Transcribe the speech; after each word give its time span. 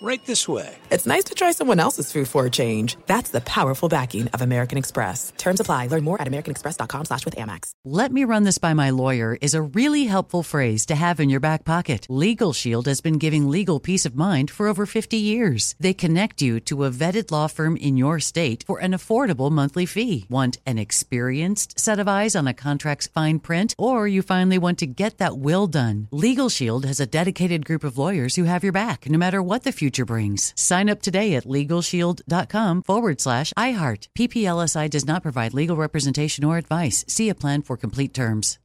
Right 0.00 0.24
this 0.26 0.46
way. 0.46 0.76
It's 0.90 1.08
nice 1.08 1.24
to 1.24 1.34
try 1.34 1.50
someone 1.50 1.80
else's 1.80 2.12
food 2.12 2.28
for 2.28 2.46
a 2.46 2.50
change. 2.50 2.96
That's 3.06 3.30
the 3.30 3.40
powerful 3.40 3.88
backing 3.88 4.28
of 4.28 4.42
American 4.42 4.78
Express. 4.78 5.32
Terms 5.36 5.58
apply. 5.58 5.88
Learn 5.88 6.04
more 6.04 6.22
at 6.22 6.28
americanexpress.com 6.28 7.06
slash 7.06 7.24
with 7.24 7.34
Amex. 7.34 7.72
Let 7.84 8.12
me 8.12 8.22
run 8.22 8.44
this 8.44 8.58
by 8.58 8.74
my 8.74 8.90
lawyer 8.90 9.36
is 9.40 9.54
a 9.54 9.62
really 9.62 10.04
helpful 10.04 10.44
phrase 10.44 10.86
to 10.86 10.94
have 10.94 11.18
in 11.18 11.28
your 11.28 11.40
back 11.40 11.64
pocket. 11.64 12.06
Legal 12.08 12.52
Shield 12.52 12.86
has 12.86 13.00
been 13.00 13.18
giving 13.18 13.50
legal 13.50 13.80
peace 13.80 14.06
of 14.06 14.14
mind 14.14 14.52
for 14.52 14.68
over 14.68 14.86
50 14.86 15.16
years. 15.16 15.74
They 15.80 15.94
connect 15.94 16.40
you 16.42 16.60
to 16.60 16.84
a 16.84 16.92
vetted 16.92 17.32
law 17.32 17.48
firm 17.48 17.76
in 17.76 17.96
your 17.96 18.20
state 18.20 18.62
for 18.68 18.78
an 18.78 18.92
affordable 18.92 19.50
monthly 19.50 19.84
fee. 19.86 20.26
Want 20.30 20.58
an 20.64 20.78
experienced 20.78 21.80
set 21.80 21.98
of 21.98 22.06
eyes 22.06 22.36
on 22.36 22.46
a 22.46 22.54
contract's 22.54 23.08
fine 23.08 23.40
print? 23.40 23.74
Or 23.76 24.06
you 24.06 24.22
finally 24.22 24.58
want 24.58 24.78
to 24.78 24.86
get 24.86 25.18
that 25.18 25.38
will 25.38 25.66
done? 25.66 26.06
Legal 26.12 26.48
Shield 26.48 26.84
has 26.84 27.00
a 27.00 27.06
dedicated 27.06 27.64
group 27.64 27.82
of 27.82 27.98
lawyers 27.98 28.36
who 28.36 28.44
have 28.44 28.62
your 28.62 28.72
back 28.72 29.10
no 29.10 29.18
matter 29.18 29.42
what 29.42 29.64
the 29.64 29.72
future 29.72 29.87
future 29.88 30.04
brings. 30.04 30.52
Sign 30.54 30.90
up 30.90 31.00
today 31.00 31.34
at 31.34 31.44
LegalShield.com 31.44 32.82
forward 32.82 33.20
slash 33.22 33.54
iHeart. 33.56 34.08
PPLSI 34.18 34.90
does 34.90 35.06
not 35.06 35.22
provide 35.22 35.54
legal 35.54 35.76
representation 35.76 36.44
or 36.44 36.58
advice. 36.58 37.06
See 37.08 37.30
a 37.30 37.34
plan 37.34 37.62
for 37.62 37.78
complete 37.78 38.12
terms. 38.12 38.58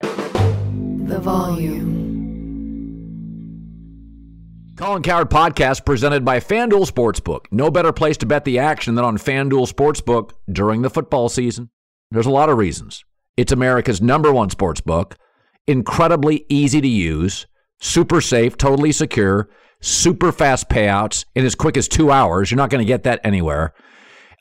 The 0.00 1.18
volume. 1.20 1.92
Colin 4.76 5.02
Cowherd 5.02 5.30
podcast 5.30 5.84
presented 5.84 6.24
by 6.24 6.38
FanDuel 6.38 6.86
Sportsbook. 6.88 7.46
No 7.50 7.70
better 7.72 7.92
place 7.92 8.16
to 8.18 8.26
bet 8.26 8.44
the 8.44 8.60
action 8.60 8.94
than 8.94 9.04
on 9.04 9.18
FanDuel 9.18 9.72
Sportsbook 9.72 10.30
during 10.50 10.82
the 10.82 10.90
football 10.90 11.28
season. 11.28 11.70
There's 12.12 12.26
a 12.26 12.30
lot 12.30 12.48
of 12.48 12.58
reasons. 12.58 13.04
It's 13.36 13.52
America's 13.52 14.00
number 14.00 14.32
one 14.32 14.50
sports 14.50 14.80
book 14.80 15.16
incredibly 15.66 16.44
easy 16.48 16.80
to 16.80 16.88
use, 16.88 17.46
super 17.80 18.20
safe, 18.20 18.56
totally 18.56 18.92
secure, 18.92 19.48
super 19.80 20.32
fast 20.32 20.68
payouts 20.68 21.24
in 21.34 21.44
as 21.44 21.54
quick 21.54 21.76
as 21.76 21.88
two 21.88 22.10
hours. 22.10 22.50
You're 22.50 22.56
not 22.56 22.70
going 22.70 22.84
to 22.84 22.88
get 22.88 23.04
that 23.04 23.20
anywhere. 23.24 23.74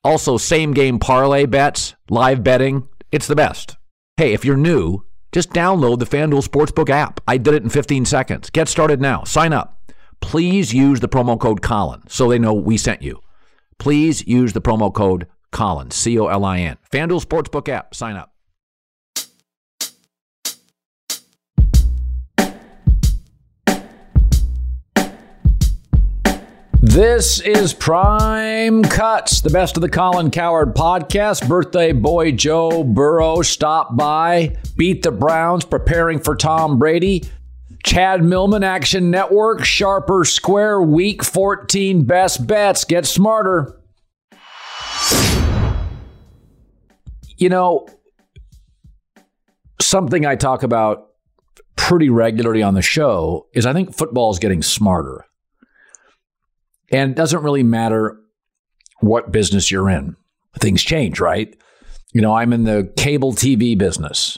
Also, 0.03 0.37
same 0.37 0.73
game 0.73 0.99
parlay 0.99 1.45
bets, 1.45 1.95
live 2.09 2.43
betting. 2.43 2.87
It's 3.11 3.27
the 3.27 3.35
best. 3.35 3.77
Hey, 4.17 4.33
if 4.33 4.43
you're 4.43 4.57
new, 4.57 5.05
just 5.31 5.51
download 5.51 5.99
the 5.99 6.05
FanDuel 6.05 6.47
Sportsbook 6.47 6.89
app. 6.89 7.21
I 7.27 7.37
did 7.37 7.53
it 7.53 7.63
in 7.63 7.69
15 7.69 8.05
seconds. 8.05 8.49
Get 8.49 8.67
started 8.67 9.01
now. 9.01 9.23
Sign 9.23 9.53
up. 9.53 9.79
Please 10.19 10.73
use 10.73 10.99
the 10.99 11.09
promo 11.09 11.39
code 11.39 11.61
Colin 11.61 12.03
so 12.07 12.29
they 12.29 12.39
know 12.39 12.53
we 12.53 12.77
sent 12.77 13.01
you. 13.01 13.19
Please 13.79 14.25
use 14.27 14.53
the 14.53 14.61
promo 14.61 14.93
code 14.93 15.27
Colin, 15.51 15.91
C 15.91 16.17
O 16.19 16.27
L 16.27 16.45
I 16.45 16.59
N. 16.59 16.77
FanDuel 16.91 17.23
Sportsbook 17.23 17.69
app. 17.69 17.95
Sign 17.95 18.15
up. 18.15 18.32
This 26.93 27.39
is 27.39 27.73
Prime 27.73 28.83
Cuts, 28.83 29.41
the 29.41 29.49
best 29.49 29.77
of 29.77 29.81
the 29.81 29.89
Colin 29.89 30.29
Cowherd 30.29 30.75
podcast. 30.75 31.47
Birthday 31.47 31.91
boy 31.91 32.33
Joe 32.33 32.83
Burrow 32.83 33.41
stopped 33.41 33.97
by, 33.97 34.55
beat 34.77 35.01
the 35.01 35.11
Browns, 35.11 35.65
preparing 35.65 36.19
for 36.19 36.35
Tom 36.35 36.77
Brady. 36.77 37.23
Chad 37.83 38.23
Millman, 38.23 38.63
Action 38.63 39.09
Network, 39.09 39.65
Sharper 39.65 40.23
Square, 40.23 40.83
Week 40.83 41.23
14 41.23 42.05
Best 42.05 42.45
Bets. 42.45 42.83
Get 42.83 43.07
smarter. 43.07 43.81
You 47.37 47.49
know, 47.49 47.87
something 49.81 50.27
I 50.27 50.35
talk 50.35 50.61
about 50.61 51.07
pretty 51.75 52.11
regularly 52.11 52.61
on 52.61 52.75
the 52.75 52.83
show 52.83 53.47
is 53.51 53.65
I 53.65 53.73
think 53.73 53.95
football 53.95 54.29
is 54.29 54.37
getting 54.37 54.61
smarter. 54.61 55.25
And 56.93 57.11
it 57.11 57.17
doesn't 57.17 57.41
really 57.41 57.63
matter 57.63 58.19
what 59.01 59.31
business 59.31 59.71
you're 59.71 59.89
in. 59.89 60.15
Things 60.59 60.83
change, 60.83 61.19
right? 61.19 61.53
You 62.13 62.21
know, 62.21 62.35
I'm 62.35 62.53
in 62.53 62.65
the 62.65 62.93
cable 62.95 63.33
TV 63.33 63.75
business, 63.75 64.37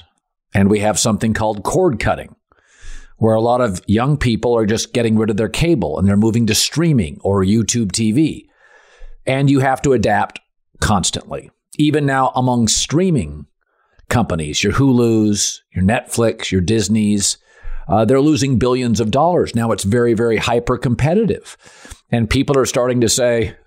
and 0.54 0.70
we 0.70 0.80
have 0.80 0.98
something 0.98 1.34
called 1.34 1.64
cord 1.64 2.00
cutting, 2.00 2.34
where 3.18 3.36
a 3.36 3.42
lot 3.42 3.60
of 3.60 3.82
young 3.88 4.16
people 4.16 4.58
are 4.58 4.66
just 4.66 4.94
getting 4.94 5.18
rid 5.18 5.30
of 5.30 5.36
their 5.36 5.50
cable 5.50 6.00
and 6.00 6.08
they're 6.08 6.16
moving 6.16 6.48
to 6.48 6.56
streaming 6.56 7.20
or 7.22 7.44
YouTube 7.44 7.92
TV. 7.92 8.46
And 9.26 9.50
you 9.50 9.60
have 9.60 9.82
to 9.82 9.92
adapt 9.92 10.40
constantly. 10.80 11.52
Even 11.78 12.06
now, 12.06 12.32
among 12.36 12.70
streaming 12.70 13.48
companies, 14.08 14.64
your 14.64 14.74
Hulu's, 14.74 15.62
your 15.74 15.84
Netflix, 15.84 16.52
your 16.52 16.62
Disney's, 16.62 17.38
uh, 17.88 18.06
they're 18.06 18.22
losing 18.22 18.58
billions 18.58 19.00
of 19.00 19.12
dollars. 19.12 19.56
Now 19.56 19.72
it's 19.72 19.84
very, 19.84 20.14
very 20.14 20.38
hyper 20.38 20.78
competitive. 20.78 21.58
And 22.16 22.30
people 22.30 22.58
are 22.58 22.66
starting 22.66 23.02
to 23.02 23.10
say, 23.10 23.58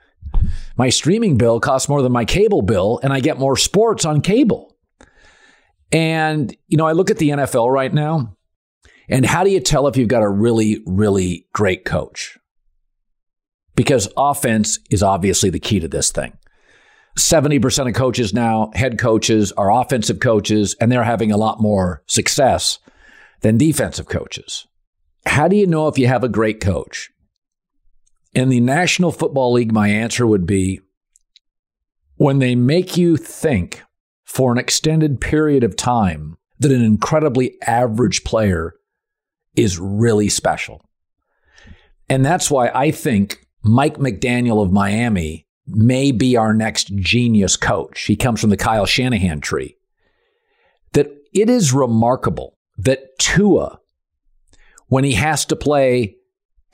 my 0.79 0.89
streaming 0.89 1.37
bill 1.37 1.61
costs 1.61 1.87
more 1.87 2.01
than 2.01 2.13
my 2.13 2.25
cable 2.25 2.63
bill, 2.63 2.99
and 3.03 3.13
I 3.13 3.21
get 3.21 3.39
more 3.39 3.59
sports 3.59 4.07
on 4.07 4.23
cable. 4.23 4.75
And, 5.93 6.57
you 6.67 6.79
know, 6.79 6.87
I 6.87 6.93
look 6.93 7.11
at 7.11 7.19
the 7.19 7.29
NFL 7.29 7.71
right 7.71 7.93
now, 7.93 8.39
and 9.07 9.27
how 9.27 9.45
do 9.45 9.51
you 9.51 9.61
tell 9.61 9.87
if 9.87 9.99
you've 9.99 10.09
got 10.09 10.23
a 10.23 10.31
really, 10.31 10.83
really 10.87 11.47
great 11.53 11.85
coach? 11.85 12.39
Because 13.77 14.09
offense 14.17 14.79
is 14.89 15.03
obviously 15.03 15.51
the 15.51 15.61
key 15.61 15.79
to 15.81 15.89
this 15.89 16.11
thing. 16.11 16.33
70% 17.19 17.87
of 17.87 17.95
coaches 17.95 18.33
now, 18.33 18.71
head 18.75 18.99
coaches, 18.99 19.53
are 19.53 19.71
offensive 19.71 20.21
coaches, 20.21 20.75
and 20.81 20.91
they're 20.91 21.05
having 21.05 21.33
a 21.33 21.37
lot 21.37 21.61
more 21.61 22.03
success 22.07 22.79
than 23.43 23.59
defensive 23.59 24.09
coaches. 24.09 24.67
How 25.27 25.49
do 25.49 25.57
you 25.57 25.67
know 25.67 25.87
if 25.89 25.99
you 25.99 26.07
have 26.07 26.25
a 26.25 26.31
great 26.31 26.61
coach? 26.61 27.11
In 28.35 28.49
the 28.49 28.61
National 28.61 29.11
Football 29.11 29.53
League, 29.55 29.73
my 29.73 29.89
answer 29.89 30.27
would 30.27 30.47
be 30.47 30.81
when 32.17 32.39
they 32.39 32.55
make 32.55 32.97
you 32.97 33.17
think 33.17 33.83
for 34.25 34.53
an 34.53 34.59
extended 34.59 35.21
period 35.21 35.65
of 35.65 35.77
time 35.77 36.37
that 36.59 36.73
an 36.73 36.85
incredibly 36.85 37.57
average 37.63 38.25
player 38.25 38.75
is 39.57 39.79
really 39.79 40.29
special. 40.29 40.85
And 42.09 42.25
that's 42.25 42.51
why 42.51 42.69
I 42.69 42.91
think 42.91 43.47
Mike 43.63 43.97
McDaniel 43.97 44.63
of 44.63 44.73
Miami 44.73 45.47
may 45.67 46.13
be 46.13 46.37
our 46.37 46.55
next 46.55 46.95
genius 46.97 47.57
coach. 47.57 48.03
He 48.03 48.17
comes 48.17 48.41
from 48.41 48.51
the 48.51 48.57
Kyle 48.57 48.87
Shanahan 48.87 49.41
tree. 49.41 49.77
That 50.93 51.09
it 51.33 51.51
is 51.51 51.73
remarkable 51.73 52.59
that 52.79 53.19
Tua, 53.19 53.79
when 54.87 55.05
he 55.05 55.13
has 55.13 55.45
to 55.47 55.57
play 55.57 56.17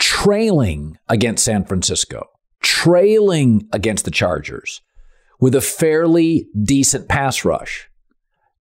trailing 0.04 0.98
against 1.08 1.42
San 1.42 1.64
Francisco, 1.64 2.28
trailing 2.60 3.66
against 3.72 4.04
the 4.04 4.10
Chargers 4.10 4.82
with 5.40 5.54
a 5.54 5.62
fairly 5.62 6.46
decent 6.62 7.08
pass 7.08 7.42
rush. 7.42 7.88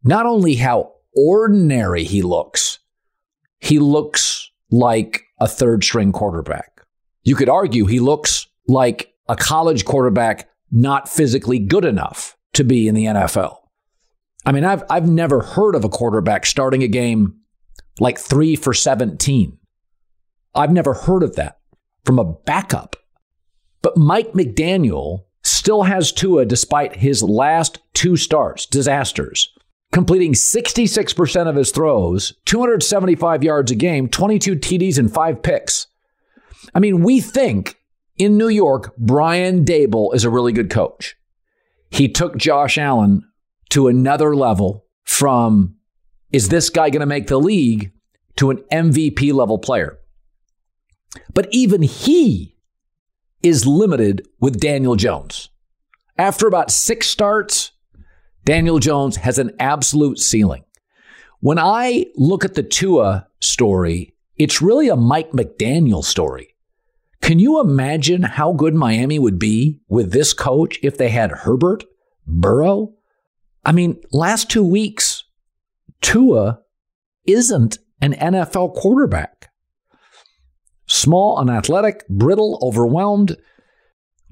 Not 0.05 0.25
only 0.25 0.55
how 0.55 0.93
ordinary 1.13 2.05
he 2.05 2.21
looks, 2.21 2.79
he 3.59 3.77
looks 3.77 4.51
like 4.71 5.25
a 5.37 5.45
third 5.45 5.83
string 5.83 6.13
quarterback. 6.13 6.79
You 7.23 7.35
could 7.35 7.49
argue 7.49 7.87
he 7.87 7.99
looks 7.99 8.47
like 8.69 9.13
a 9.27 9.35
college 9.35 9.83
quarterback 9.83 10.49
not 10.71 11.09
physically 11.09 11.59
good 11.59 11.83
enough 11.83 12.37
to 12.53 12.63
be 12.63 12.87
in 12.87 12.95
the 12.95 13.05
NFL. 13.05 13.57
I 14.45 14.53
mean, 14.53 14.63
I've, 14.63 14.83
I've 14.89 15.09
never 15.09 15.41
heard 15.41 15.75
of 15.75 15.83
a 15.83 15.89
quarterback 15.89 16.45
starting 16.45 16.83
a 16.83 16.87
game 16.87 17.35
like 17.99 18.17
three 18.17 18.55
for 18.55 18.73
17. 18.73 19.57
I've 20.55 20.71
never 20.71 20.93
heard 20.93 21.23
of 21.23 21.35
that 21.35 21.59
from 22.05 22.19
a 22.19 22.25
backup. 22.25 22.95
But 23.81 23.97
Mike 23.97 24.33
McDaniel 24.33 25.25
still 25.43 25.83
has 25.83 26.11
Tua 26.11 26.45
despite 26.45 26.97
his 26.97 27.21
last 27.21 27.79
two 27.93 28.15
starts, 28.15 28.65
disasters, 28.65 29.53
completing 29.91 30.33
66% 30.33 31.47
of 31.47 31.55
his 31.55 31.71
throws, 31.71 32.33
275 32.45 33.43
yards 33.43 33.71
a 33.71 33.75
game, 33.75 34.07
22 34.07 34.55
TDs, 34.55 34.97
and 34.97 35.13
five 35.13 35.43
picks. 35.43 35.87
I 36.73 36.79
mean, 36.79 37.03
we 37.03 37.19
think 37.19 37.77
in 38.17 38.37
New 38.37 38.47
York, 38.47 38.95
Brian 38.97 39.65
Daboll 39.65 40.13
is 40.15 40.23
a 40.23 40.29
really 40.29 40.53
good 40.53 40.69
coach. 40.69 41.15
He 41.89 42.07
took 42.07 42.37
Josh 42.37 42.77
Allen 42.77 43.23
to 43.69 43.87
another 43.87 44.35
level 44.35 44.85
from 45.03 45.75
is 46.31 46.49
this 46.49 46.69
guy 46.69 46.89
going 46.89 47.01
to 47.01 47.05
make 47.05 47.27
the 47.27 47.39
league 47.39 47.91
to 48.37 48.49
an 48.49 48.57
MVP 48.71 49.33
level 49.33 49.59
player? 49.59 49.99
But 51.33 51.47
even 51.51 51.81
he 51.81 52.57
is 53.41 53.67
limited 53.67 54.27
with 54.39 54.59
Daniel 54.59 54.95
Jones. 54.95 55.49
After 56.17 56.47
about 56.47 56.71
six 56.71 57.07
starts, 57.07 57.71
Daniel 58.45 58.79
Jones 58.79 59.17
has 59.17 59.39
an 59.39 59.51
absolute 59.59 60.19
ceiling. 60.19 60.63
When 61.39 61.59
I 61.59 62.05
look 62.15 62.45
at 62.45 62.53
the 62.53 62.63
Tua 62.63 63.27
story, 63.41 64.15
it's 64.37 64.61
really 64.61 64.89
a 64.89 64.95
Mike 64.95 65.31
McDaniel 65.31 66.03
story 66.03 66.55
Can 67.21 67.39
you 67.39 67.61
imagine 67.61 68.23
how 68.23 68.51
good 68.51 68.73
Miami 68.73 69.17
would 69.17 69.39
be 69.39 69.79
with 69.87 70.11
this 70.11 70.33
coach 70.33 70.77
if 70.83 70.97
they 70.97 71.09
had 71.09 71.31
Herbert, 71.31 71.85
Burrow? 72.27 72.95
I 73.63 73.71
mean, 73.71 74.01
last 74.11 74.49
two 74.51 74.65
weeks, 74.65 75.23
Tua 76.01 76.59
isn't 77.25 77.77
an 78.01 78.13
NFL 78.13 78.75
quarterback. 78.75 79.52
Small, 80.87 81.37
unathletic, 81.37 82.07
brittle, 82.09 82.59
overwhelmed. 82.61 83.37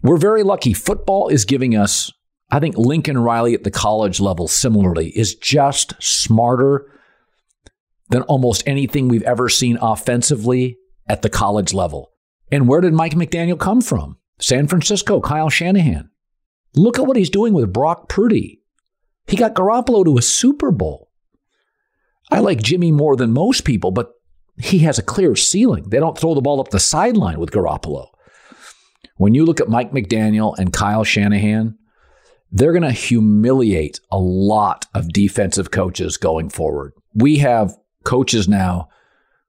We're 0.04 0.18
very 0.18 0.44
lucky. 0.44 0.74
Football 0.74 1.30
is 1.30 1.46
giving 1.46 1.76
us, 1.76 2.12
I 2.50 2.60
think 2.60 2.78
Lincoln 2.78 3.18
Riley 3.18 3.54
at 3.54 3.64
the 3.64 3.72
college 3.72 4.20
level, 4.20 4.48
similarly, 4.48 5.10
is 5.10 5.36
just 5.36 5.94
smarter 6.02 6.92
than 8.10 8.24
almost 8.24 8.64
anything 8.66 9.08
we've 9.08 9.24
ever 9.24 9.48
seen 9.48 9.78
offensively 9.82 10.78
at 11.08 11.22
the 11.22 11.30
college 11.30 11.74
level. 11.74 12.12
And 12.52 12.68
where 12.68 12.82
did 12.82 12.94
Mike 12.94 13.14
McDaniel 13.14 13.60
come 13.60 13.82
from? 13.82 14.18
San 14.40 14.68
Francisco, 14.68 15.22
Kyle 15.22 15.50
Shanahan. 15.50 16.10
Look 16.76 17.00
at 17.00 17.06
what 17.06 17.18
he's 17.18 17.30
doing 17.30 17.54
with 17.54 17.72
Brock 17.72 18.10
Purdy. 18.10 18.62
He 19.28 19.38
got 19.38 19.54
Garoppolo 19.54 20.04
to 20.06 20.18
a 20.18 20.22
Super 20.22 20.72
Bowl. 20.72 21.12
I 22.30 22.40
like 22.40 22.62
Jimmy 22.62 22.92
more 22.92 23.16
than 23.16 23.34
most 23.34 23.66
people, 23.66 23.92
but 23.92 24.12
he 24.64 24.80
has 24.80 25.00
a 25.00 25.04
clear 25.04 25.36
ceiling. 25.36 25.90
They 25.90 26.00
don't 26.00 26.18
throw 26.18 26.34
the 26.34 26.42
ball 26.42 26.60
up 26.60 26.70
the 26.70 26.80
sideline 26.80 27.40
with 27.40 27.52
Garoppolo. 27.52 28.08
When 29.18 29.34
you 29.34 29.46
look 29.46 29.60
at 29.60 29.70
Mike 29.70 29.92
McDaniel 29.92 30.58
and 30.58 30.74
Kyle 30.74 31.04
Shanahan, 31.04 31.78
they're 32.52 32.74
going 32.74 32.82
to 32.84 32.92
humiliate 32.92 34.00
a 34.12 34.18
lot 34.18 34.86
of 34.94 35.14
defensive 35.14 35.72
coaches 35.72 36.18
going 36.18 36.50
forward. 36.50 36.94
We 37.14 37.38
have 37.38 37.76
coaches 38.04 38.48
now 38.48 38.90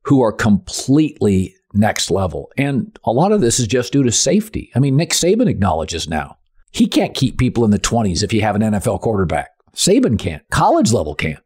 who 0.04 0.22
are 0.22 0.32
completely 0.32 1.54
next 1.74 2.10
level. 2.10 2.50
And 2.56 2.98
a 3.04 3.12
lot 3.12 3.32
of 3.32 3.40
this 3.40 3.58
is 3.58 3.66
just 3.66 3.92
due 3.92 4.02
to 4.02 4.12
safety. 4.12 4.70
I 4.74 4.78
mean, 4.78 4.96
Nick 4.96 5.10
Saban 5.10 5.48
acknowledges 5.48 6.08
now 6.08 6.38
he 6.70 6.86
can't 6.86 7.14
keep 7.14 7.38
people 7.38 7.64
in 7.64 7.70
the 7.70 7.78
20s 7.78 8.22
if 8.22 8.32
you 8.32 8.40
have 8.40 8.56
an 8.56 8.62
NFL 8.62 9.00
quarterback. 9.00 9.50
Saban 9.74 10.18
can't, 10.18 10.42
college 10.50 10.92
level 10.92 11.14
can't. 11.14 11.42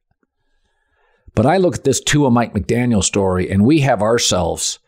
But 1.37 1.47
I 1.47 1.59
look 1.59 1.77
at 1.77 1.85
this 1.85 2.00
Tua 2.00 2.31
Mike 2.31 2.55
McDaniel 2.55 3.05
story, 3.05 3.50
and 3.50 3.65
we 3.65 3.81
have 3.81 4.00
ourselves 4.00 4.79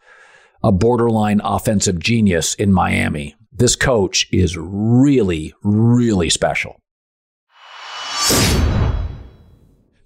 a 0.64 0.72
borderline 0.72 1.42
offensive 1.44 2.00
genius 2.00 2.54
in 2.54 2.72
Miami. 2.72 3.36
This 3.52 3.76
coach 3.76 4.26
is 4.32 4.56
really, 4.58 5.52
really 5.62 6.30
special. 6.30 6.80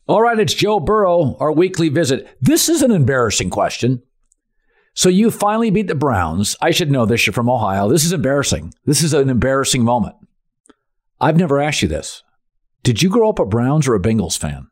All 0.09 0.21
right, 0.21 0.39
it's 0.39 0.53
Joe 0.53 0.81
Burrow, 0.81 1.37
our 1.39 1.53
weekly 1.53 1.89
visit. 1.89 2.37
This 2.41 2.69
is 2.69 2.83
an 2.83 2.91
embarrassing 2.91 3.51
question. 3.51 4.03
So 4.95 5.09
you 5.09 5.31
finally 5.31 5.71
beat 5.71 5.87
the 5.87 5.95
Browns. 5.95 6.57
I 6.61 6.73
should 6.73 6.91
know 6.91 7.07
this. 7.07 7.25
You're 7.25 7.33
from 7.33 7.49
Ohio. 7.49 7.89
This 7.89 8.05
is 8.05 8.13
embarrassing. 8.13 8.75
This 8.85 9.03
is 9.05 9.15
an 9.15 9.31
embarrassing 9.31 9.85
moment. 9.85 10.17
I've 11.21 11.37
never 11.37 11.61
asked 11.61 11.83
you 11.83 11.89
this. 11.89 12.25
Did 12.83 13.01
you 13.01 13.11
grow 13.11 13.31
up 13.31 13.39
a 13.39 13.47
Browns 13.47 13.87
or 13.87 13.95
a 13.95 14.01
Bengals 14.01 14.37
fan? 14.37 14.67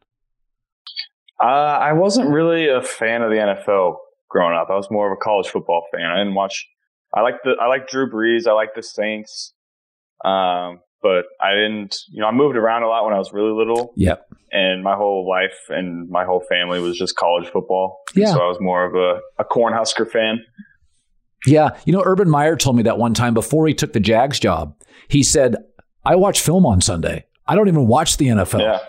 Uh, 1.43 1.47
I 1.47 1.93
wasn't 1.93 2.29
really 2.29 2.69
a 2.69 2.83
fan 2.83 3.23
of 3.23 3.31
the 3.31 3.37
NFL 3.37 3.97
growing 4.29 4.57
up. 4.57 4.69
I 4.71 4.77
was 4.77 4.89
more 4.91 5.11
of 5.11 5.17
a 5.17 5.21
college 5.23 5.49
football 5.49 5.85
fan. 5.93 6.05
I 6.05 6.19
didn't 6.19 6.35
watch. 6.35 6.67
I 7.15 7.23
like 7.23 7.43
the 7.45 7.53
I 7.61 7.67
like 7.67 7.89
Drew 7.89 8.11
Brees. 8.11 8.47
I 8.47 8.53
like 8.53 8.75
the 8.75 8.83
Saints. 8.83 9.55
Um, 10.25 10.81
but 11.03 11.25
I 11.41 11.55
didn't. 11.55 11.97
You 12.11 12.21
know, 12.21 12.29
I 12.29 12.33
moved 12.33 12.57
around 12.57 12.83
a 12.83 12.89
lot 12.89 13.05
when 13.05 13.15
I 13.15 13.19
was 13.19 13.33
really 13.33 13.53
little. 13.53 13.93
Yep. 13.97 14.27
And 14.53 14.83
my 14.83 14.95
whole 14.97 15.29
life 15.29 15.57
and 15.69 16.09
my 16.11 16.25
whole 16.25 16.43
family 16.49 16.81
was 16.81 16.99
just 16.99 17.17
college 17.17 17.49
football. 17.49 18.01
Yeah. 18.15 18.33
So 18.33 18.41
I 18.43 18.47
was 18.47 18.59
more 18.61 18.85
of 18.85 18.95
a, 18.95 19.21
a 19.43 19.45
Cornhusker 19.45 20.11
fan. 20.11 20.45
Yeah. 21.47 21.71
You 21.85 21.93
know, 21.93 22.03
Urban 22.05 22.29
Meyer 22.29 22.57
told 22.57 22.77
me 22.77 22.83
that 22.83 22.99
one 22.99 23.15
time 23.15 23.33
before 23.33 23.67
he 23.67 23.75
took 23.75 23.93
the 23.93 24.01
Jags 24.01 24.39
job. 24.39 24.75
He 25.09 25.23
said, 25.23 25.57
I 26.05 26.17
watch 26.17 26.41
film 26.41 26.67
on 26.67 26.81
Sunday. 26.81 27.27
I 27.47 27.55
don't 27.55 27.69
even 27.69 27.87
watch 27.87 28.17
the 28.17 28.27
NFL. 28.27 28.61
Yeah. 28.61 28.81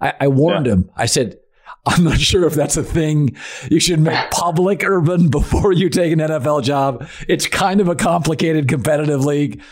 I, 0.00 0.12
I 0.20 0.28
warned 0.28 0.66
yeah. 0.66 0.72
him. 0.72 0.90
I 0.96 1.06
said, 1.06 1.38
I'm 1.86 2.02
not 2.02 2.18
sure 2.18 2.46
if 2.46 2.54
that's 2.54 2.76
a 2.76 2.82
thing 2.82 3.36
you 3.70 3.78
should 3.78 4.00
make 4.00 4.30
public, 4.32 4.82
Urban, 4.84 5.28
before 5.30 5.72
you 5.72 5.88
take 5.88 6.12
an 6.12 6.18
NFL 6.18 6.64
job. 6.64 7.08
It's 7.28 7.46
kind 7.46 7.80
of 7.80 7.88
a 7.88 7.94
complicated 7.94 8.68
competitive 8.68 9.24
league. 9.24 9.62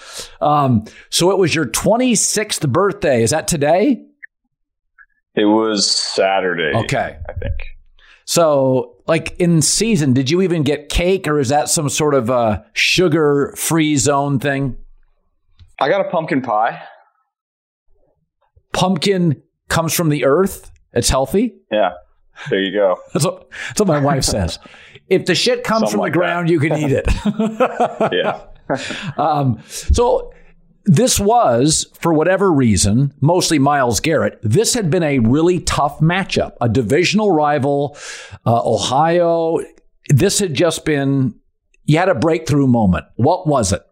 Um, 0.40 0.84
so 1.10 1.32
it 1.32 1.38
was 1.38 1.54
your 1.54 1.66
26th 1.66 2.68
birthday. 2.70 3.22
Is 3.22 3.30
that 3.30 3.48
today? 3.48 4.04
It 5.34 5.46
was 5.46 5.90
Saturday. 5.90 6.76
Okay. 6.76 7.18
I 7.28 7.32
think. 7.32 7.54
So, 8.26 8.96
like 9.06 9.36
in 9.38 9.60
season, 9.60 10.12
did 10.12 10.30
you 10.30 10.40
even 10.40 10.62
get 10.62 10.88
cake 10.88 11.26
or 11.28 11.38
is 11.40 11.48
that 11.48 11.68
some 11.68 11.88
sort 11.88 12.14
of 12.14 12.30
uh, 12.30 12.62
sugar 12.72 13.52
free 13.56 13.96
zone 13.96 14.38
thing? 14.38 14.76
I 15.80 15.88
got 15.88 16.00
a 16.00 16.08
pumpkin 16.08 16.40
pie. 16.40 16.80
Pumpkin 18.72 19.42
comes 19.68 19.92
from 19.92 20.08
the 20.08 20.24
earth. 20.24 20.70
It's 20.92 21.08
healthy. 21.08 21.56
Yeah. 21.70 21.94
There 22.50 22.60
you 22.60 22.72
go. 22.72 22.96
That's 23.12 23.24
what, 23.24 23.50
that's 23.68 23.80
what 23.80 23.88
my 23.88 24.00
wife 24.00 24.24
says. 24.24 24.58
If 25.08 25.26
the 25.26 25.34
shit 25.34 25.64
comes 25.64 25.90
Something 25.90 25.92
from 25.92 26.00
like 26.00 26.12
the 26.12 26.18
ground, 26.18 26.48
that. 26.48 26.52
you 26.52 26.60
can 26.60 26.76
eat 26.76 26.92
it. 26.92 27.06
yeah. 28.12 28.46
um, 29.18 29.62
so 29.66 30.32
this 30.86 31.20
was, 31.20 31.86
for 31.98 32.12
whatever 32.12 32.50
reason, 32.52 33.12
mostly 33.20 33.58
Myles 33.58 34.00
Garrett. 34.00 34.38
This 34.42 34.74
had 34.74 34.90
been 34.90 35.02
a 35.02 35.18
really 35.18 35.60
tough 35.60 36.00
matchup, 36.00 36.52
a 36.60 36.68
divisional 36.68 37.32
rival, 37.32 37.96
uh, 38.46 38.62
Ohio. 38.64 39.58
This 40.08 40.38
had 40.38 40.54
just 40.54 40.84
been, 40.84 41.34
you 41.84 41.98
had 41.98 42.08
a 42.08 42.14
breakthrough 42.14 42.66
moment. 42.66 43.06
What 43.16 43.46
was 43.46 43.72
it? 43.72 43.82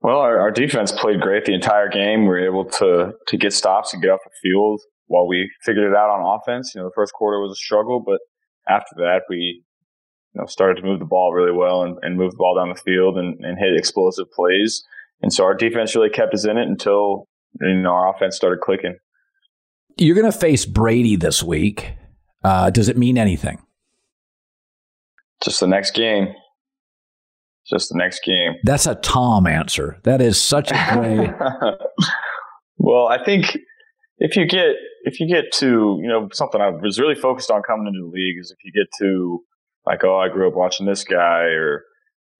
Well, 0.00 0.18
our, 0.18 0.38
our 0.40 0.50
defense 0.50 0.90
played 0.90 1.20
great 1.20 1.44
the 1.44 1.54
entire 1.54 1.88
game. 1.88 2.22
We 2.22 2.28
were 2.28 2.44
able 2.44 2.64
to 2.64 3.12
to 3.28 3.36
get 3.36 3.52
stops 3.52 3.92
and 3.92 4.02
get 4.02 4.10
off 4.10 4.18
the 4.24 4.30
field 4.42 4.80
while 5.06 5.26
we 5.26 5.50
figured 5.62 5.90
it 5.90 5.96
out 5.96 6.10
on 6.10 6.40
offense. 6.40 6.72
You 6.74 6.80
know, 6.80 6.88
the 6.88 6.94
first 6.94 7.12
quarter 7.12 7.40
was 7.40 7.52
a 7.52 7.56
struggle, 7.56 8.00
but 8.00 8.20
after 8.68 8.94
that, 8.96 9.22
we 9.28 9.62
you 10.34 10.40
know 10.40 10.46
started 10.46 10.80
to 10.80 10.86
move 10.86 10.98
the 10.98 11.04
ball 11.04 11.32
really 11.32 11.56
well 11.56 11.82
and, 11.82 11.96
and 12.02 12.16
move 12.16 12.32
the 12.32 12.38
ball 12.38 12.56
down 12.56 12.68
the 12.68 12.80
field 12.80 13.16
and, 13.18 13.44
and 13.44 13.58
hit 13.58 13.76
explosive 13.76 14.30
plays. 14.32 14.82
And 15.20 15.32
so 15.32 15.44
our 15.44 15.54
defense 15.54 15.94
really 15.94 16.10
kept 16.10 16.34
us 16.34 16.46
in 16.46 16.56
it 16.58 16.66
until 16.66 17.28
you 17.60 17.74
know 17.74 17.90
our 17.90 18.14
offense 18.14 18.36
started 18.36 18.60
clicking. 18.60 18.96
You're 19.98 20.16
going 20.16 20.30
to 20.30 20.36
face 20.36 20.64
Brady 20.64 21.16
this 21.16 21.42
week. 21.42 21.92
Uh, 22.42 22.70
does 22.70 22.88
it 22.88 22.96
mean 22.96 23.18
anything? 23.18 23.62
Just 25.44 25.60
the 25.60 25.66
next 25.66 25.92
game. 25.92 26.28
Just 27.68 27.90
the 27.90 27.98
next 27.98 28.24
game. 28.24 28.54
That's 28.64 28.86
a 28.86 28.94
Tom 28.96 29.46
answer. 29.46 29.98
That 30.02 30.20
is 30.20 30.40
such 30.40 30.72
a 30.72 30.88
great. 30.92 31.30
well, 32.78 33.06
I 33.06 33.22
think 33.22 33.56
if 34.22 34.36
you 34.36 34.46
get 34.46 34.76
if 35.02 35.18
you 35.18 35.26
get 35.26 35.52
to 35.52 35.98
you 36.00 36.08
know 36.08 36.28
something 36.32 36.60
I 36.60 36.70
was 36.70 37.00
really 37.00 37.16
focused 37.16 37.50
on 37.50 37.62
coming 37.62 37.88
into 37.88 38.00
the 38.00 38.10
league 38.10 38.36
is 38.40 38.52
if 38.52 38.58
you 38.64 38.72
get 38.72 38.88
to 39.00 39.40
like 39.84 40.04
oh 40.04 40.18
I 40.18 40.28
grew 40.28 40.48
up 40.48 40.54
watching 40.54 40.86
this 40.86 41.02
guy 41.02 41.42
or 41.42 41.82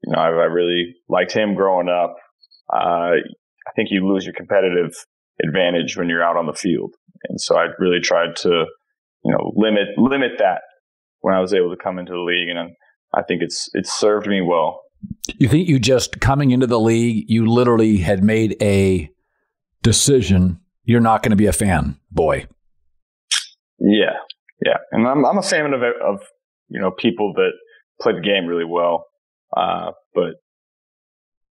you 0.04 0.12
know 0.12 0.18
I, 0.18 0.28
I 0.28 0.46
really 0.46 0.94
liked 1.08 1.32
him 1.32 1.54
growing 1.54 1.88
up. 1.88 2.14
Uh, 2.72 3.18
I 3.18 3.72
think 3.74 3.88
you 3.90 4.06
lose 4.06 4.24
your 4.24 4.34
competitive 4.34 4.94
advantage 5.44 5.96
when 5.96 6.08
you're 6.08 6.22
out 6.22 6.36
on 6.36 6.46
the 6.46 6.54
field, 6.54 6.94
and 7.28 7.40
so 7.40 7.56
I 7.56 7.66
really 7.78 8.00
tried 8.00 8.36
to 8.36 8.66
you 9.24 9.32
know 9.32 9.52
limit 9.56 9.88
limit 9.98 10.32
that 10.38 10.62
when 11.20 11.34
I 11.34 11.40
was 11.40 11.52
able 11.52 11.70
to 11.70 11.82
come 11.82 11.98
into 11.98 12.12
the 12.12 12.18
league, 12.18 12.48
and 12.48 12.70
I 13.12 13.22
think 13.22 13.42
it's 13.42 13.68
it's 13.74 13.92
served 13.92 14.28
me 14.28 14.40
well. 14.40 14.80
You 15.36 15.48
think 15.48 15.68
you 15.68 15.80
just 15.80 16.20
coming 16.20 16.52
into 16.52 16.68
the 16.68 16.78
league, 16.78 17.24
you 17.28 17.46
literally 17.46 17.96
had 17.96 18.22
made 18.22 18.56
a 18.62 19.10
decision 19.82 20.60
you're 20.84 21.00
not 21.00 21.22
going 21.22 21.30
to 21.30 21.36
be 21.36 21.46
a 21.46 21.52
fan, 21.52 21.98
boy. 22.10 22.46
Yeah, 23.78 24.16
yeah, 24.64 24.78
and 24.92 25.06
I'm 25.06 25.24
I'm 25.24 25.38
a 25.38 25.42
fan 25.42 25.72
of 25.72 25.82
of 25.82 26.20
you 26.68 26.80
know 26.80 26.90
people 26.90 27.32
that 27.34 27.50
play 28.00 28.12
the 28.12 28.20
game 28.20 28.46
really 28.46 28.64
well, 28.64 29.06
uh, 29.56 29.92
but 30.14 30.34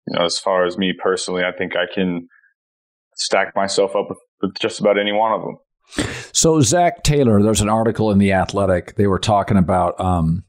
you 0.06 0.18
know 0.18 0.24
as 0.24 0.38
far 0.38 0.64
as 0.64 0.78
me 0.78 0.92
personally, 1.00 1.42
I 1.44 1.52
think 1.56 1.72
I 1.76 1.92
can 1.92 2.28
stack 3.16 3.54
myself 3.54 3.94
up 3.96 4.06
with, 4.08 4.18
with 4.40 4.54
just 4.58 4.80
about 4.80 4.98
any 4.98 5.12
one 5.12 5.32
of 5.32 5.42
them. 5.42 5.56
So 6.32 6.60
Zac 6.60 7.02
Taylor, 7.02 7.42
there's 7.42 7.60
an 7.60 7.68
article 7.68 8.10
in 8.10 8.18
the 8.18 8.32
Athletic. 8.32 8.94
They 8.94 9.08
were 9.08 9.18
talking 9.18 9.56
about 9.56 10.00
um, 10.00 10.44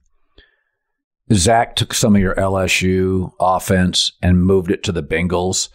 Zac 1.34 1.76
took 1.76 1.94
some 1.94 2.16
of 2.16 2.22
your 2.22 2.36
LSU 2.36 3.32
offense 3.40 4.12
and 4.22 4.44
moved 4.44 4.72
it 4.72 4.84
to 4.84 4.92
the 4.92 5.04
Bengals. 5.04 5.70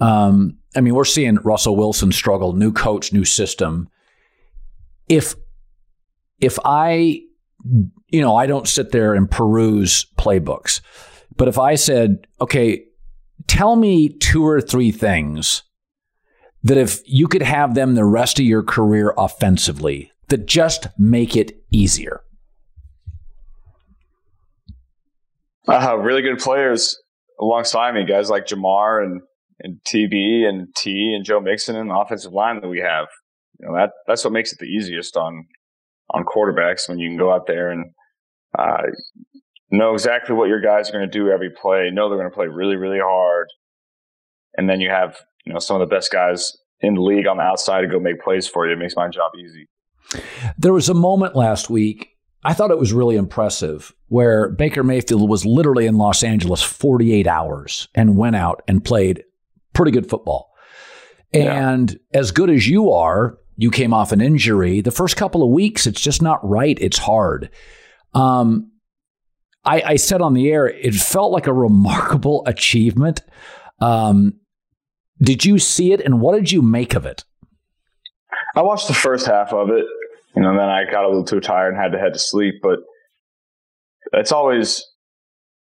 Um, 0.00 0.58
I 0.76 0.80
mean, 0.80 0.94
we're 0.94 1.04
seeing 1.04 1.36
Russell 1.36 1.76
Wilson 1.76 2.12
struggle, 2.12 2.52
new 2.52 2.72
coach, 2.72 3.12
new 3.12 3.24
system. 3.24 3.88
If 5.08 5.34
if 6.40 6.58
I, 6.64 7.22
you 8.08 8.20
know, 8.20 8.36
I 8.36 8.46
don't 8.46 8.68
sit 8.68 8.90
there 8.90 9.14
and 9.14 9.30
peruse 9.30 10.06
playbooks, 10.18 10.80
but 11.36 11.48
if 11.48 11.58
I 11.58 11.76
said, 11.76 12.26
okay, 12.40 12.84
tell 13.46 13.76
me 13.76 14.08
two 14.08 14.46
or 14.46 14.60
three 14.60 14.90
things 14.90 15.62
that 16.62 16.78
if 16.78 17.00
you 17.06 17.28
could 17.28 17.42
have 17.42 17.74
them 17.74 17.94
the 17.94 18.04
rest 18.04 18.38
of 18.38 18.46
your 18.46 18.62
career 18.62 19.14
offensively, 19.16 20.10
that 20.28 20.46
just 20.46 20.88
make 20.98 21.36
it 21.36 21.62
easier. 21.70 22.22
Uh, 25.68 25.96
really 25.98 26.22
good 26.22 26.38
players 26.38 27.00
alongside 27.40 27.94
me, 27.94 28.04
guys 28.04 28.30
like 28.30 28.46
Ja'Marr 28.46 29.04
and, 29.04 29.22
and 29.60 29.78
TB 29.86 30.46
and 30.46 30.74
T 30.74 31.12
and 31.14 31.24
Joe 31.24 31.40
Mixon 31.40 31.76
and 31.76 31.90
the 31.90 31.94
offensive 31.94 32.32
line 32.32 32.60
that 32.60 32.68
we 32.68 32.80
have. 32.80 33.06
You 33.58 33.68
know, 33.68 33.74
that, 33.76 33.90
that's 34.06 34.24
what 34.24 34.32
makes 34.32 34.52
it 34.52 34.58
the 34.58 34.66
easiest 34.66 35.16
on, 35.16 35.46
on 36.10 36.24
quarterbacks 36.24 36.88
when 36.88 36.98
you 36.98 37.08
can 37.08 37.16
go 37.16 37.32
out 37.32 37.46
there 37.46 37.70
and, 37.70 37.92
uh, 38.58 38.82
know 39.70 39.92
exactly 39.92 40.34
what 40.34 40.48
your 40.48 40.60
guys 40.60 40.88
are 40.88 40.92
going 40.92 41.08
to 41.08 41.18
do 41.18 41.30
every 41.30 41.50
play, 41.50 41.90
know 41.90 42.08
they're 42.08 42.18
going 42.18 42.30
to 42.30 42.34
play 42.34 42.46
really, 42.46 42.76
really 42.76 43.00
hard. 43.00 43.48
And 44.56 44.68
then 44.68 44.80
you 44.80 44.90
have, 44.90 45.16
you 45.44 45.52
know, 45.52 45.58
some 45.58 45.80
of 45.80 45.88
the 45.88 45.94
best 45.94 46.12
guys 46.12 46.56
in 46.80 46.94
the 46.94 47.00
league 47.00 47.26
on 47.26 47.38
the 47.38 47.42
outside 47.42 47.80
to 47.82 47.88
go 47.88 47.98
make 47.98 48.20
plays 48.20 48.46
for 48.46 48.66
you. 48.66 48.72
It 48.72 48.78
makes 48.78 48.96
my 48.96 49.08
job 49.08 49.32
easy. 49.38 49.68
There 50.58 50.72
was 50.72 50.88
a 50.88 50.94
moment 50.94 51.34
last 51.34 51.70
week, 51.70 52.10
I 52.44 52.52
thought 52.52 52.70
it 52.70 52.78
was 52.78 52.92
really 52.92 53.16
impressive, 53.16 53.94
where 54.08 54.50
Baker 54.50 54.84
Mayfield 54.84 55.28
was 55.28 55.46
literally 55.46 55.86
in 55.86 55.96
Los 55.96 56.22
Angeles 56.22 56.62
48 56.62 57.26
hours 57.26 57.88
and 57.94 58.18
went 58.18 58.36
out 58.36 58.62
and 58.68 58.84
played 58.84 59.24
pretty 59.74 59.92
good 59.92 60.08
football. 60.08 60.50
And 61.32 61.90
yeah. 61.90 62.20
as 62.20 62.30
good 62.30 62.48
as 62.48 62.68
you 62.68 62.92
are, 62.92 63.38
you 63.56 63.70
came 63.70 63.92
off 63.92 64.12
an 64.12 64.20
injury. 64.20 64.80
The 64.80 64.90
first 64.90 65.16
couple 65.16 65.42
of 65.42 65.50
weeks, 65.50 65.86
it's 65.86 66.00
just 66.00 66.22
not 66.22 66.46
right. 66.48 66.78
It's 66.80 66.98
hard. 66.98 67.50
Um, 68.14 68.70
I, 69.64 69.82
I 69.82 69.96
said 69.96 70.20
on 70.20 70.34
the 70.34 70.50
air, 70.50 70.68
it 70.68 70.94
felt 70.94 71.32
like 71.32 71.46
a 71.46 71.52
remarkable 71.52 72.42
achievement. 72.46 73.22
Um, 73.80 74.34
did 75.20 75.44
you 75.44 75.58
see 75.58 75.92
it, 75.92 76.00
and 76.00 76.20
what 76.20 76.34
did 76.34 76.50
you 76.52 76.62
make 76.62 76.94
of 76.94 77.06
it? 77.06 77.24
I 78.56 78.62
watched 78.62 78.88
the 78.88 78.94
first 78.94 79.26
half 79.26 79.52
of 79.52 79.70
it, 79.70 79.84
you 80.36 80.42
know, 80.42 80.50
and 80.50 80.58
then 80.58 80.68
I 80.68 80.84
got 80.90 81.04
a 81.04 81.08
little 81.08 81.24
too 81.24 81.40
tired 81.40 81.74
and 81.74 81.82
had 81.82 81.92
to 81.92 81.98
head 81.98 82.12
to 82.12 82.18
sleep. 82.18 82.56
But 82.62 82.80
it's 84.12 84.32
always, 84.32 84.84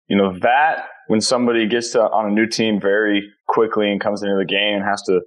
you 0.06 0.16
know, 0.16 0.38
that 0.40 0.84
when 1.08 1.20
somebody 1.20 1.66
gets 1.66 1.90
to, 1.92 2.00
on 2.00 2.26
a 2.26 2.30
new 2.30 2.46
team 2.46 2.80
very 2.80 3.28
quickly 3.48 3.90
and 3.90 4.00
comes 4.00 4.22
into 4.22 4.36
the 4.36 4.44
game 4.44 4.76
and 4.76 4.84
has 4.84 5.02
to 5.02 5.20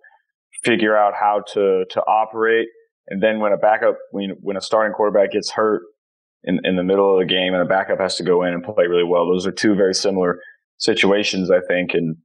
figure 0.63 0.95
out 0.95 1.13
how 1.13 1.43
to 1.53 1.85
to 1.89 2.01
operate, 2.01 2.67
and 3.07 3.21
then 3.21 3.39
when 3.39 3.51
a 3.51 3.57
backup, 3.57 3.97
when 4.11 4.31
when 4.41 4.57
a 4.57 4.61
starting 4.61 4.93
quarterback 4.93 5.31
gets 5.31 5.51
hurt 5.51 5.81
in 6.43 6.59
in 6.63 6.75
the 6.75 6.83
middle 6.83 7.13
of 7.13 7.19
the 7.19 7.31
game 7.31 7.53
and 7.53 7.61
a 7.61 7.65
backup 7.65 7.99
has 7.99 8.15
to 8.15 8.23
go 8.23 8.43
in 8.43 8.53
and 8.53 8.63
play 8.63 8.87
really 8.87 9.03
well, 9.03 9.27
those 9.27 9.45
are 9.45 9.51
two 9.51 9.75
very 9.75 9.93
similar 9.93 10.39
situations, 10.77 11.51
I 11.51 11.59
think, 11.67 11.93
and 11.93 12.15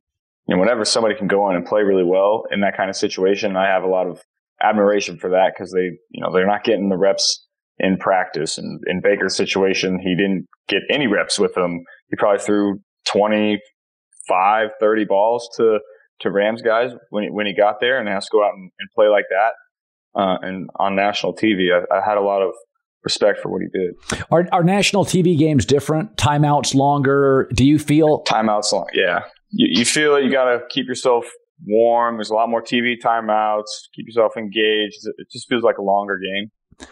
you 0.46 0.54
know, 0.54 0.60
whenever 0.60 0.84
somebody 0.84 1.16
can 1.16 1.26
go 1.26 1.50
in 1.50 1.56
and 1.56 1.66
play 1.66 1.82
really 1.82 2.04
well 2.04 2.44
in 2.50 2.60
that 2.60 2.76
kind 2.76 2.88
of 2.88 2.96
situation, 2.96 3.56
I 3.56 3.66
have 3.66 3.82
a 3.82 3.88
lot 3.88 4.06
of 4.06 4.22
admiration 4.62 5.18
for 5.18 5.30
that 5.30 5.52
because 5.54 5.72
they, 5.72 5.98
you 6.10 6.22
know, 6.22 6.32
they're 6.32 6.46
not 6.46 6.64
getting 6.64 6.88
the 6.88 6.96
reps 6.96 7.46
in 7.78 7.98
practice. 7.98 8.56
And 8.56 8.80
in 8.86 9.00
Baker's 9.00 9.34
situation, 9.34 9.98
he 9.98 10.14
didn't 10.14 10.46
get 10.68 10.82
any 10.90 11.06
reps 11.06 11.38
with 11.38 11.54
them. 11.54 11.82
He 12.10 12.16
probably 12.16 12.42
threw 12.42 12.80
25, 13.06 14.70
30 14.80 15.04
balls 15.04 15.48
to, 15.56 15.78
to 16.20 16.30
Rams 16.30 16.62
guys 16.62 16.92
when 17.10 17.24
he, 17.24 17.30
when 17.30 17.46
he 17.46 17.54
got 17.54 17.80
there 17.80 17.98
and 17.98 18.08
has 18.08 18.26
to 18.26 18.30
go 18.32 18.44
out 18.44 18.54
and, 18.54 18.70
and 18.78 18.88
play 18.94 19.08
like 19.08 19.26
that. 19.30 19.52
Uh, 20.18 20.38
and 20.42 20.70
on 20.76 20.96
national 20.96 21.34
TV, 21.34 21.68
I, 21.72 21.94
I 21.94 22.00
had 22.04 22.16
a 22.16 22.22
lot 22.22 22.42
of 22.42 22.52
respect 23.04 23.38
for 23.38 23.50
what 23.50 23.62
he 23.62 23.68
did. 23.68 24.22
Are, 24.30 24.48
are 24.52 24.64
national 24.64 25.04
TV 25.04 25.38
games 25.38 25.64
different? 25.64 26.16
Timeouts 26.16 26.74
longer? 26.74 27.48
Do 27.54 27.64
you 27.64 27.78
feel 27.78 28.24
timeouts 28.24 28.72
long? 28.72 28.86
Yeah, 28.94 29.20
you, 29.50 29.78
you 29.78 29.84
feel 29.84 30.14
that 30.14 30.24
you 30.24 30.30
got 30.30 30.46
to 30.46 30.62
keep 30.70 30.86
yourself 30.86 31.26
warm. 31.66 32.16
There's 32.16 32.30
a 32.30 32.34
lot 32.34 32.48
more 32.48 32.62
TV 32.62 32.94
timeouts. 33.02 33.64
Keep 33.94 34.06
yourself 34.06 34.36
engaged. 34.36 35.06
It 35.18 35.30
just 35.30 35.48
feels 35.48 35.62
like 35.62 35.78
a 35.78 35.82
longer 35.82 36.18
game. 36.18 36.88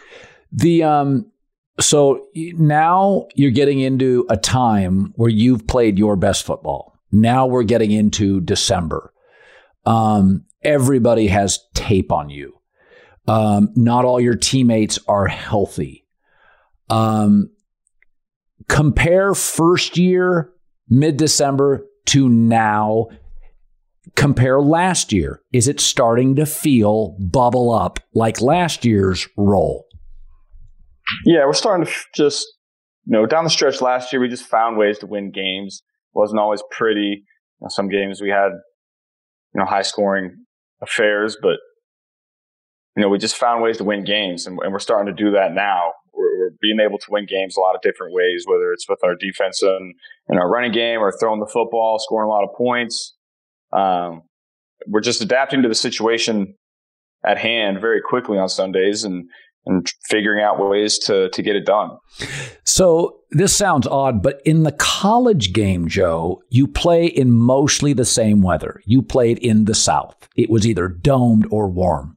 The 0.52 0.84
um, 0.84 1.32
so 1.80 2.26
now 2.34 3.26
you're 3.34 3.50
getting 3.50 3.80
into 3.80 4.26
a 4.28 4.36
time 4.36 5.12
where 5.16 5.30
you've 5.30 5.66
played 5.66 5.98
your 5.98 6.16
best 6.16 6.44
football. 6.44 6.96
Now 7.10 7.46
we're 7.46 7.64
getting 7.64 7.90
into 7.90 8.40
December. 8.40 9.12
Um, 9.84 10.44
everybody 10.62 11.26
has 11.28 11.58
tape 11.74 12.12
on 12.12 12.30
you. 12.30 12.58
Um, 13.26 13.70
not 13.74 14.04
all 14.04 14.20
your 14.20 14.36
teammates 14.36 14.98
are 15.08 15.26
healthy. 15.26 16.06
Um, 16.90 17.50
compare 18.68 19.34
first 19.34 19.96
year, 19.96 20.52
mid 20.88 21.16
December 21.16 21.86
to 22.06 22.28
now 22.28 23.08
compare 24.14 24.60
last 24.60 25.12
year? 25.12 25.40
Is 25.52 25.68
it 25.68 25.80
starting 25.80 26.36
to 26.36 26.46
feel 26.46 27.16
bubble 27.18 27.72
up 27.72 28.00
like 28.12 28.40
last 28.40 28.84
year's 28.84 29.26
roll? 29.36 29.86
Yeah, 31.24 31.46
we're 31.46 31.52
starting 31.52 31.86
to 31.86 31.92
just, 32.14 32.46
you 33.04 33.12
know, 33.12 33.26
down 33.26 33.44
the 33.44 33.50
stretch 33.50 33.80
last 33.80 34.12
year, 34.12 34.20
we 34.20 34.28
just 34.28 34.44
found 34.44 34.76
ways 34.76 34.98
to 35.00 35.06
win 35.06 35.30
games. 35.30 35.82
It 36.14 36.18
wasn't 36.18 36.40
always 36.40 36.62
pretty. 36.70 37.22
You 37.60 37.62
know, 37.62 37.68
some 37.68 37.88
games 37.88 38.20
we 38.20 38.30
had, 38.30 38.50
you 39.54 39.60
know, 39.60 39.66
high 39.66 39.82
scoring 39.82 40.44
affairs, 40.82 41.36
but, 41.40 41.58
you 42.96 43.02
know, 43.02 43.08
we 43.08 43.18
just 43.18 43.36
found 43.36 43.62
ways 43.62 43.78
to 43.78 43.84
win 43.84 44.04
games 44.04 44.46
and, 44.46 44.58
and 44.60 44.72
we're 44.72 44.78
starting 44.78 45.14
to 45.14 45.24
do 45.24 45.30
that 45.32 45.54
now 45.54 45.92
we're, 46.16 46.38
we're, 46.38 46.50
being 46.60 46.80
able 46.80 46.98
to 46.98 47.06
win 47.10 47.26
games 47.26 47.56
a 47.56 47.60
lot 47.60 47.74
of 47.74 47.82
different 47.82 48.12
ways, 48.12 48.44
whether 48.46 48.72
it's 48.72 48.88
with 48.88 49.00
our 49.04 49.14
defense 49.14 49.62
and, 49.62 49.94
and 50.28 50.38
our 50.38 50.48
running 50.48 50.72
game 50.72 51.00
or 51.00 51.12
throwing 51.12 51.40
the 51.40 51.50
football, 51.52 51.98
scoring 51.98 52.26
a 52.26 52.30
lot 52.30 52.44
of 52.44 52.54
points. 52.56 53.14
Um, 53.72 54.22
we're 54.86 55.00
just 55.00 55.20
adapting 55.20 55.62
to 55.62 55.68
the 55.68 55.74
situation 55.74 56.54
at 57.24 57.38
hand 57.38 57.80
very 57.80 58.00
quickly 58.00 58.38
on 58.38 58.48
Sundays 58.48 59.04
and 59.04 59.28
and 59.66 59.90
figuring 60.08 60.42
out 60.42 60.58
ways 60.58 60.98
to 60.98 61.28
to 61.30 61.42
get 61.42 61.56
it 61.56 61.66
done. 61.66 61.90
So 62.64 63.20
this 63.30 63.54
sounds 63.54 63.86
odd, 63.86 64.22
but 64.22 64.40
in 64.44 64.62
the 64.62 64.72
college 64.72 65.52
game, 65.52 65.88
Joe, 65.88 66.42
you 66.50 66.66
play 66.66 67.06
in 67.06 67.32
mostly 67.32 67.92
the 67.92 68.04
same 68.04 68.42
weather. 68.42 68.80
You 68.86 69.02
played 69.02 69.38
in 69.38 69.64
the 69.64 69.74
South. 69.74 70.28
It 70.36 70.50
was 70.50 70.66
either 70.66 70.88
domed 70.88 71.46
or 71.50 71.68
warm. 71.68 72.16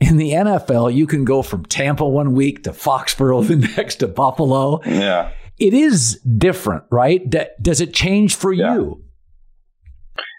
In 0.00 0.16
the 0.16 0.32
NFL, 0.32 0.94
you 0.94 1.06
can 1.06 1.24
go 1.24 1.42
from 1.42 1.64
Tampa 1.64 2.06
one 2.06 2.32
week 2.32 2.64
to 2.64 2.70
Foxborough 2.70 3.42
the 3.48 3.56
next 3.76 3.96
to 3.96 4.08
Buffalo. 4.08 4.80
Yeah. 4.84 5.32
It 5.58 5.74
is 5.74 6.20
different, 6.20 6.84
right? 6.90 7.20
Does 7.60 7.80
it 7.80 7.92
change 7.92 8.36
for 8.36 8.52
yeah. 8.52 8.74
you? 8.74 9.04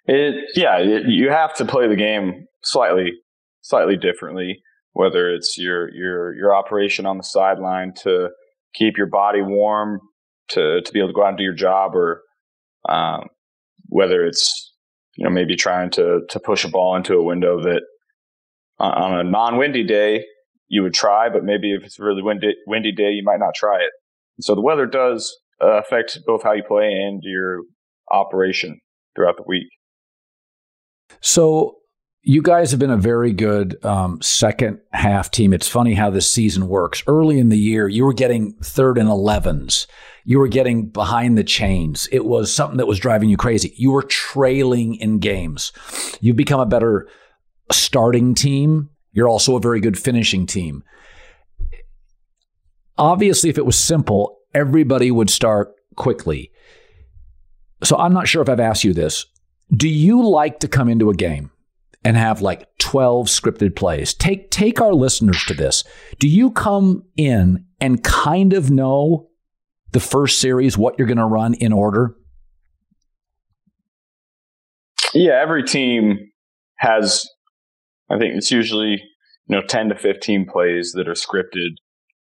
It, 0.05 0.35
yeah, 0.55 0.77
it, 0.79 1.03
you 1.07 1.29
have 1.29 1.53
to 1.57 1.65
play 1.65 1.87
the 1.87 1.95
game 1.95 2.47
slightly, 2.63 3.11
slightly 3.61 3.97
differently. 3.97 4.61
Whether 4.93 5.33
it's 5.33 5.57
your 5.57 5.93
your 5.93 6.35
your 6.35 6.55
operation 6.55 7.05
on 7.05 7.17
the 7.17 7.23
sideline 7.23 7.93
to 8.03 8.29
keep 8.73 8.97
your 8.97 9.07
body 9.07 9.41
warm 9.41 9.99
to 10.49 10.81
to 10.81 10.91
be 10.91 10.99
able 10.99 11.09
to 11.09 11.13
go 11.13 11.23
out 11.23 11.29
and 11.29 11.37
do 11.37 11.43
your 11.43 11.53
job, 11.53 11.95
or 11.95 12.21
um, 12.87 13.27
whether 13.87 14.25
it's 14.25 14.73
you 15.15 15.23
know 15.23 15.29
maybe 15.29 15.55
trying 15.55 15.89
to 15.91 16.21
to 16.29 16.39
push 16.39 16.65
a 16.65 16.69
ball 16.69 16.95
into 16.95 17.13
a 17.13 17.23
window 17.23 17.61
that 17.61 17.81
on 18.79 19.19
a 19.19 19.23
non-windy 19.23 19.83
day 19.83 20.23
you 20.69 20.83
would 20.83 20.93
try, 20.93 21.29
but 21.29 21.43
maybe 21.43 21.73
if 21.73 21.83
it's 21.83 21.99
a 21.99 22.03
really 22.03 22.21
windy 22.21 22.53
windy 22.67 22.91
day, 22.91 23.11
you 23.11 23.23
might 23.23 23.39
not 23.39 23.55
try 23.55 23.77
it. 23.77 23.91
So 24.39 24.55
the 24.55 24.61
weather 24.61 24.85
does 24.85 25.37
uh, 25.61 25.79
affect 25.79 26.19
both 26.25 26.43
how 26.43 26.53
you 26.53 26.63
play 26.63 26.91
and 26.91 27.21
your 27.23 27.61
operation 28.11 28.79
throughout 29.15 29.37
the 29.37 29.43
week. 29.45 29.67
So 31.21 31.78
you 32.21 32.41
guys 32.41 32.71
have 32.71 32.79
been 32.79 32.89
a 32.89 32.97
very 32.97 33.31
good 33.31 33.83
um, 33.85 34.21
second 34.21 34.79
half 34.91 35.31
team. 35.31 35.53
It's 35.53 35.67
funny 35.67 35.93
how 35.93 36.09
this 36.09 36.29
season 36.29 36.67
works. 36.67 37.01
Early 37.07 37.39
in 37.39 37.49
the 37.49 37.57
year, 37.57 37.87
you 37.87 38.03
were 38.03 38.13
getting 38.13 38.53
third 38.61 38.97
and 38.97 39.07
11s. 39.07 39.87
You 40.25 40.39
were 40.39 40.49
getting 40.49 40.89
behind 40.89 41.37
the 41.37 41.43
chains. 41.43 42.09
It 42.11 42.25
was 42.25 42.53
something 42.53 42.77
that 42.77 42.87
was 42.87 42.99
driving 42.99 43.29
you 43.29 43.37
crazy. 43.37 43.73
You 43.77 43.91
were 43.91 44.03
trailing 44.03 44.95
in 44.95 45.19
games. 45.19 45.71
You've 46.19 46.35
become 46.35 46.59
a 46.59 46.65
better 46.65 47.07
starting 47.71 48.35
team, 48.35 48.89
you're 49.11 49.29
also 49.29 49.55
a 49.55 49.61
very 49.61 49.79
good 49.79 49.97
finishing 49.97 50.45
team. 50.45 50.83
Obviously, 52.97 53.49
if 53.49 53.57
it 53.57 53.65
was 53.65 53.77
simple, 53.77 54.39
everybody 54.53 55.09
would 55.09 55.29
start 55.29 55.73
quickly. 55.95 56.51
So 57.83 57.97
I'm 57.97 58.13
not 58.13 58.27
sure 58.27 58.41
if 58.41 58.49
I've 58.49 58.59
asked 58.59 58.83
you 58.83 58.93
this. 58.93 59.25
Do 59.75 59.87
you 59.87 60.27
like 60.27 60.59
to 60.59 60.67
come 60.67 60.89
into 60.89 61.09
a 61.09 61.15
game 61.15 61.51
and 62.03 62.17
have 62.17 62.41
like 62.41 62.67
12 62.79 63.27
scripted 63.27 63.75
plays? 63.75 64.13
Take 64.13 64.51
take 64.51 64.81
our 64.81 64.93
listeners 64.93 65.43
to 65.45 65.53
this. 65.53 65.83
Do 66.19 66.27
you 66.27 66.51
come 66.51 67.03
in 67.17 67.65
and 67.79 68.03
kind 68.03 68.53
of 68.53 68.71
know 68.71 69.29
the 69.91 69.99
first 69.99 70.39
series 70.39 70.77
what 70.77 70.95
you're 70.97 71.07
going 71.07 71.17
to 71.17 71.25
run 71.25 71.53
in 71.55 71.73
order? 71.73 72.15
Yeah, 75.13 75.39
every 75.41 75.63
team 75.63 76.29
has 76.77 77.27
I 78.09 78.17
think 78.17 78.35
it's 78.35 78.51
usually 78.51 79.01
you 79.47 79.55
know 79.55 79.61
ten 79.61 79.89
to 79.89 79.95
fifteen 79.95 80.45
plays 80.45 80.93
that 80.95 81.07
are 81.07 81.13
scripted, 81.13 81.75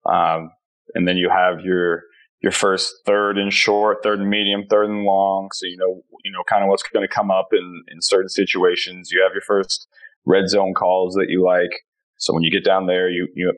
um, 0.05 0.51
and 0.93 1.07
then 1.07 1.17
you 1.17 1.29
have 1.29 1.61
your 1.61 2.03
your 2.41 2.51
first 2.51 2.93
third 3.05 3.37
and 3.37 3.51
short, 3.51 3.97
third 4.01 4.19
and 4.19 4.29
medium, 4.29 4.63
third 4.69 4.89
and 4.89 5.03
long. 5.03 5.49
So 5.53 5.65
you 5.65 5.77
know 5.77 6.01
you 6.23 6.31
know 6.31 6.43
kind 6.47 6.63
of 6.63 6.69
what's 6.69 6.83
going 6.83 7.07
to 7.07 7.13
come 7.13 7.31
up 7.31 7.49
in 7.51 7.83
in 7.91 8.01
certain 8.01 8.29
situations. 8.29 9.11
You 9.11 9.21
have 9.23 9.33
your 9.33 9.41
first 9.41 9.87
red 10.25 10.47
zone 10.47 10.73
calls 10.73 11.15
that 11.15 11.27
you 11.29 11.43
like. 11.43 11.71
So 12.17 12.33
when 12.33 12.43
you 12.43 12.51
get 12.51 12.65
down 12.65 12.87
there, 12.87 13.09
you 13.09 13.27
you 13.35 13.53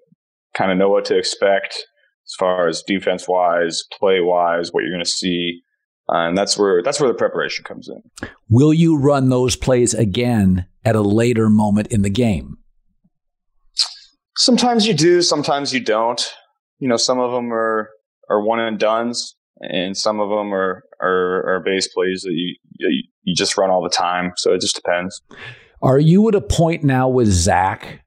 kind 0.53 0.71
of 0.71 0.77
know 0.77 0.89
what 0.89 1.05
to 1.05 1.17
expect 1.17 1.85
as 2.25 2.35
far 2.37 2.67
as 2.67 2.83
defense 2.85 3.27
wise, 3.27 3.83
play 3.97 4.19
wise, 4.21 4.71
what 4.71 4.81
you're 4.81 4.91
going 4.91 5.03
to 5.03 5.09
see. 5.09 5.61
Uh, 6.09 6.27
and 6.27 6.37
that's 6.37 6.57
where 6.57 6.81
that's 6.83 6.99
where 6.99 7.09
the 7.09 7.17
preparation 7.17 7.63
comes 7.63 7.89
in. 7.89 8.29
Will 8.49 8.73
you 8.73 8.97
run 8.97 9.29
those 9.29 9.55
plays 9.55 9.93
again 9.93 10.65
at 10.83 10.95
a 10.95 11.01
later 11.01 11.49
moment 11.49 11.87
in 11.87 12.01
the 12.01 12.09
game? 12.09 12.57
Sometimes 14.35 14.87
you 14.87 14.93
do, 14.93 15.21
sometimes 15.21 15.73
you 15.73 15.79
don't. 15.79 16.33
You 16.79 16.87
know, 16.87 16.97
some 16.97 17.19
of 17.19 17.31
them 17.31 17.53
are 17.53 17.91
are 18.31 18.41
one 18.41 18.59
and 18.59 18.79
duns, 18.79 19.35
and 19.59 19.95
some 19.95 20.19
of 20.19 20.29
them 20.29 20.53
are 20.53 20.83
are, 21.01 21.55
are 21.55 21.63
base 21.63 21.87
plays 21.87 22.21
that 22.23 22.33
you, 22.33 22.55
you 22.77 23.03
you 23.23 23.35
just 23.35 23.57
run 23.57 23.69
all 23.69 23.83
the 23.83 23.89
time. 23.89 24.31
So 24.37 24.53
it 24.53 24.61
just 24.61 24.75
depends. 24.75 25.21
Are 25.81 25.99
you 25.99 26.27
at 26.29 26.35
a 26.35 26.41
point 26.41 26.83
now 26.83 27.09
with 27.09 27.27
Zac? 27.27 28.03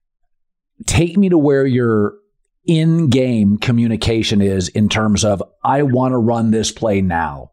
Take 0.86 1.16
me 1.16 1.28
to 1.28 1.38
where 1.38 1.66
your 1.66 2.14
in 2.66 3.08
game 3.08 3.58
communication 3.58 4.40
is 4.40 4.68
in 4.68 4.88
terms 4.88 5.24
of 5.24 5.42
I 5.62 5.82
want 5.82 6.12
to 6.12 6.18
run 6.18 6.50
this 6.50 6.72
play 6.72 7.00
now. 7.00 7.50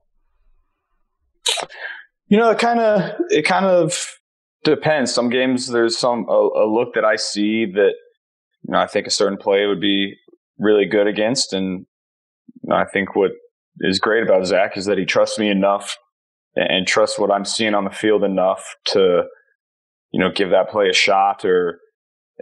You 2.27 2.37
know, 2.37 2.49
it 2.49 2.59
kind 2.59 2.79
of 2.79 3.11
it 3.29 3.43
kind 3.43 3.65
of 3.65 4.07
depends. 4.63 5.13
Some 5.13 5.29
games 5.29 5.67
there's 5.67 5.97
some 5.97 6.25
a, 6.29 6.31
a, 6.31 6.65
look 6.65 6.93
that 6.93 7.03
I 7.03 7.17
see 7.17 7.65
that 7.65 7.93
you 8.63 8.71
know 8.71 8.79
I 8.79 8.87
think 8.87 9.07
a 9.07 9.11
certain 9.11 9.37
play 9.37 9.65
would 9.65 9.81
be 9.81 10.15
really 10.57 10.85
good 10.85 11.07
against, 11.07 11.51
and 11.51 11.85
I 12.73 12.85
think 12.85 13.15
what 13.15 13.31
is 13.79 13.99
great 13.99 14.23
about 14.23 14.45
Zac 14.45 14.77
is 14.77 14.85
that 14.85 14.97
he 14.97 15.05
trusts 15.05 15.39
me 15.39 15.49
enough 15.49 15.97
and 16.55 16.85
trusts 16.85 17.17
what 17.17 17.31
I'm 17.31 17.45
seeing 17.45 17.73
on 17.73 17.85
the 17.85 17.91
field 17.91 18.23
enough 18.23 18.75
to 18.87 19.23
you 20.11 20.19
know 20.19 20.31
give 20.33 20.49
that 20.49 20.69
play 20.69 20.89
a 20.89 20.93
shot, 20.93 21.45
or 21.45 21.79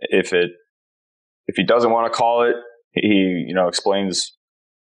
if 0.01 0.33
it 0.33 0.51
if 1.47 1.55
he 1.55 1.63
doesn't 1.63 1.91
want 1.91 2.11
to 2.11 2.17
call 2.17 2.43
it, 2.43 2.55
he 2.93 3.45
you 3.47 3.53
know 3.53 3.67
explains 3.67 4.35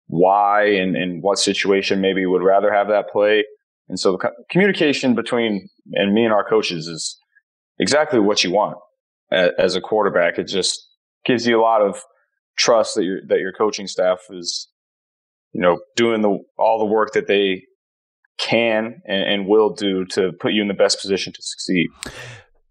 why 0.07 0.65
and, 0.65 0.97
and 0.97 1.23
what 1.23 1.39
situation 1.39 2.01
maybe 2.01 2.25
would 2.25 2.43
rather 2.43 2.73
have 2.73 2.89
that 2.89 3.11
play 3.11 3.45
and 3.89 3.99
so 3.99 4.13
the 4.13 4.31
communication 4.51 5.15
between 5.15 5.69
and 5.93 6.13
me 6.13 6.25
and 6.25 6.33
our 6.33 6.49
coaches 6.49 6.87
is 6.87 7.19
exactly 7.79 8.21
what 8.21 8.45
you 8.45 8.53
want 8.53 8.77
as 9.31 9.77
a 9.77 9.81
quarterback. 9.81 10.39
It 10.39 10.45
just 10.45 10.87
gives 11.25 11.47
you 11.47 11.59
a 11.59 11.63
lot 11.63 11.81
of 11.81 12.03
trust 12.57 12.95
that 12.97 13.05
your 13.05 13.21
that 13.29 13.39
your 13.39 13.53
coaching 13.53 13.87
staff 13.87 14.19
is, 14.31 14.69
you 15.53 15.61
know, 15.61 15.79
doing 15.97 16.23
the 16.23 16.39
all 16.59 16.79
the 16.79 16.93
work 16.93 17.13
that 17.15 17.27
they 17.27 17.63
can 18.39 19.01
and, 19.07 19.23
and 19.23 19.49
will 19.49 19.75
do 19.75 20.05
to 20.07 20.33
put 20.41 20.53
you 20.53 20.63
in 20.63 20.69
the 20.69 20.75
best 20.75 21.01
position 21.01 21.33
to 21.33 21.43
succeed. 21.43 21.89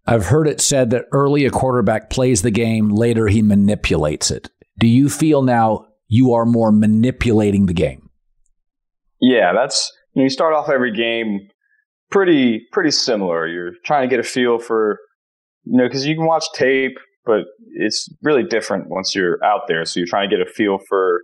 I've 0.05 0.27
heard 0.27 0.48
it 0.48 0.62
said 0.62 0.89
that 0.91 1.05
early 1.12 1.46
a 1.46 1.50
quarterback 1.50 2.10
plays 2.10 2.41
the 2.41 2.51
game, 2.51 2.89
later 2.89 3.27
he 3.27 3.41
manipulates 3.41 4.31
it. 4.31 4.50
Do 4.79 4.88
you 4.88 5.10
feel 5.10 5.41
now 5.41 5.88
you 6.07 6.34
are 6.34 6.46
more 6.46 6.72
manipulating 6.72 7.65
the 7.65 7.74
game? 7.74 8.10
Yeah, 9.19 9.51
that's 9.53 9.91
you, 10.13 10.22
know, 10.22 10.24
you 10.24 10.29
start 10.29 10.53
off 10.53 10.69
every 10.69 10.93
game 10.93 11.50
pretty 12.10 12.65
pretty 12.72 12.91
similar. 12.91 13.48
You're 13.48 13.74
trying 13.86 14.07
to 14.07 14.13
get 14.13 14.19
a 14.19 14.27
feel 14.27 14.60
for 14.60 15.00
you 15.65 15.77
know 15.77 15.88
because 15.88 16.05
you 16.05 16.15
can 16.15 16.25
watch 16.25 16.46
tape, 16.53 16.98
but 17.25 17.41
it's 17.74 18.07
really 18.24 18.43
different 18.43 18.89
once 18.89 19.13
you're 19.13 19.43
out 19.43 19.62
there. 19.67 19.84
So 19.84 20.00
you're 20.00 20.07
trying 20.07 20.29
to 20.29 20.38
get 20.38 20.46
a 20.46 20.50
feel 20.50 20.77
for 20.88 21.22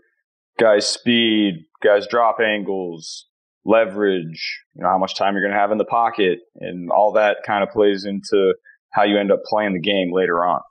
guys' 0.59 0.87
speed, 0.87 1.65
guys' 1.81 2.07
drop 2.07 2.37
angles, 2.39 3.27
leverage, 3.65 4.61
you 4.75 4.83
know 4.83 4.89
how 4.89 4.97
much 4.97 5.15
time 5.15 5.33
you're 5.33 5.43
going 5.43 5.53
to 5.53 5.59
have 5.59 5.71
in 5.71 5.77
the 5.77 5.85
pocket, 5.85 6.39
and 6.55 6.91
all 6.91 7.13
that 7.13 7.37
kind 7.45 7.63
of 7.63 7.69
plays 7.69 8.05
into 8.05 8.53
how 8.91 9.03
you 9.03 9.17
end 9.17 9.31
up 9.31 9.43
playing 9.45 9.73
the 9.73 9.79
game 9.79 10.11
later 10.13 10.45
on. 10.45 10.61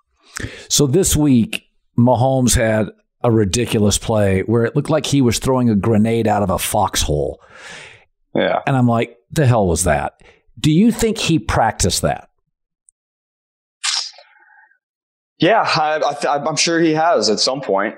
So 0.68 0.86
this 0.86 1.16
week, 1.16 1.66
Mahomes 1.98 2.54
had 2.54 2.90
a 3.24 3.30
ridiculous 3.30 3.98
play 3.98 4.40
where 4.42 4.64
it 4.64 4.74
looked 4.74 4.90
like 4.90 5.06
he 5.06 5.22
was 5.22 5.38
throwing 5.38 5.70
a 5.70 5.76
grenade 5.76 6.26
out 6.26 6.42
of 6.42 6.50
a 6.50 6.58
foxhole. 6.58 7.40
Yeah. 8.34 8.60
And 8.66 8.76
I'm 8.76 8.88
like, 8.88 9.16
the 9.30 9.46
hell 9.46 9.66
was 9.66 9.84
that? 9.84 10.22
Do 10.58 10.70
you 10.70 10.90
think 10.92 11.18
he 11.18 11.38
practiced 11.38 12.02
that? 12.02 12.28
Yeah, 15.38 15.62
I, 15.62 16.36
am 16.46 16.56
sure 16.56 16.78
he 16.78 16.92
has 16.92 17.28
at 17.28 17.40
some 17.40 17.60
point. 17.60 17.96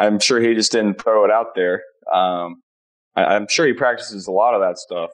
I'm 0.00 0.18
sure 0.18 0.40
he 0.40 0.54
just 0.54 0.72
didn't 0.72 1.00
throw 1.00 1.24
it 1.24 1.30
out 1.30 1.54
there. 1.54 1.82
Um, 2.12 2.62
I, 3.14 3.36
am 3.36 3.46
sure 3.48 3.66
he 3.66 3.74
practices 3.74 4.26
a 4.26 4.32
lot 4.32 4.54
of 4.54 4.60
that 4.62 4.78
stuff 4.78 5.10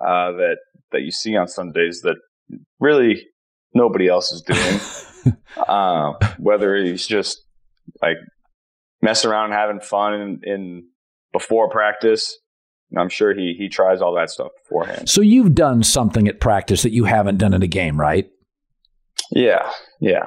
uh, 0.00 0.32
that 0.32 0.56
that 0.92 1.02
you 1.02 1.10
see 1.10 1.36
on 1.36 1.46
Sundays 1.46 2.00
that 2.02 2.16
really 2.80 3.26
nobody 3.72 4.08
else 4.08 4.32
is 4.32 4.42
doing. 4.42 5.36
uh, 5.68 6.12
whether 6.38 6.74
he's 6.76 7.06
just 7.06 7.40
like 8.02 8.16
messing 9.00 9.30
around 9.30 9.46
and 9.46 9.54
having 9.54 9.80
fun 9.80 10.14
in, 10.14 10.40
in 10.42 10.84
before 11.32 11.70
practice, 11.70 12.36
I'm 12.98 13.08
sure 13.08 13.32
he 13.32 13.54
he 13.56 13.68
tries 13.68 14.00
all 14.00 14.14
that 14.14 14.30
stuff 14.30 14.48
beforehand. 14.64 15.08
So 15.08 15.20
you've 15.20 15.54
done 15.54 15.84
something 15.84 16.26
at 16.26 16.40
practice 16.40 16.82
that 16.82 16.92
you 16.92 17.04
haven't 17.04 17.38
done 17.38 17.54
in 17.54 17.62
a 17.62 17.68
game, 17.68 18.00
right? 18.00 18.28
Yeah, 19.30 19.70
yeah. 20.00 20.24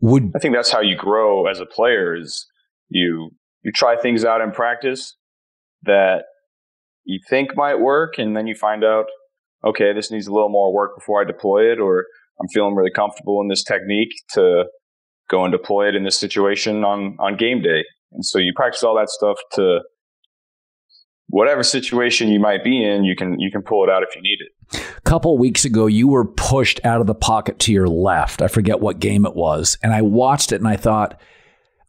Would 0.00 0.32
I 0.36 0.38
think 0.38 0.54
that's 0.54 0.70
how 0.70 0.80
you 0.80 0.96
grow 0.96 1.46
as 1.46 1.60
a 1.60 1.66
player 1.66 2.14
is 2.14 2.46
you 2.92 3.30
you 3.62 3.72
try 3.72 3.96
things 3.96 4.24
out 4.24 4.40
in 4.40 4.52
practice 4.52 5.16
that 5.82 6.24
you 7.04 7.18
think 7.28 7.56
might 7.56 7.76
work 7.80 8.14
and 8.18 8.36
then 8.36 8.46
you 8.46 8.54
find 8.54 8.84
out 8.84 9.06
okay, 9.64 9.92
this 9.92 10.10
needs 10.10 10.26
a 10.26 10.32
little 10.32 10.48
more 10.48 10.72
work 10.72 10.96
before 10.96 11.20
I 11.20 11.24
deploy 11.24 11.70
it 11.70 11.78
or 11.78 12.06
I'm 12.40 12.48
feeling 12.48 12.74
really 12.74 12.90
comfortable 12.90 13.40
in 13.40 13.48
this 13.48 13.62
technique 13.62 14.10
to 14.34 14.64
go 15.30 15.44
and 15.44 15.52
deploy 15.52 15.88
it 15.88 15.94
in 15.94 16.04
this 16.04 16.18
situation 16.18 16.84
on 16.84 17.16
on 17.20 17.36
game 17.36 17.62
day. 17.62 17.84
And 18.12 18.24
so 18.24 18.38
you 18.38 18.52
practice 18.54 18.82
all 18.82 18.96
that 18.96 19.08
stuff 19.08 19.38
to 19.52 19.80
whatever 21.28 21.62
situation 21.62 22.28
you 22.28 22.38
might 22.38 22.62
be 22.62 22.84
in, 22.84 23.04
you 23.04 23.16
can 23.16 23.38
you 23.40 23.50
can 23.50 23.62
pull 23.62 23.84
it 23.84 23.90
out 23.90 24.02
if 24.02 24.14
you 24.14 24.22
need 24.22 24.38
it. 24.40 24.82
A 24.96 25.00
couple 25.00 25.36
weeks 25.38 25.64
ago, 25.64 25.86
you 25.86 26.08
were 26.08 26.24
pushed 26.24 26.84
out 26.84 27.00
of 27.00 27.06
the 27.06 27.14
pocket 27.14 27.58
to 27.60 27.72
your 27.72 27.88
left. 27.88 28.42
I 28.42 28.48
forget 28.48 28.80
what 28.80 28.98
game 28.98 29.26
it 29.26 29.34
was, 29.34 29.78
and 29.82 29.92
I 29.92 30.02
watched 30.02 30.52
it 30.52 30.56
and 30.56 30.68
I 30.68 30.76
thought, 30.76 31.20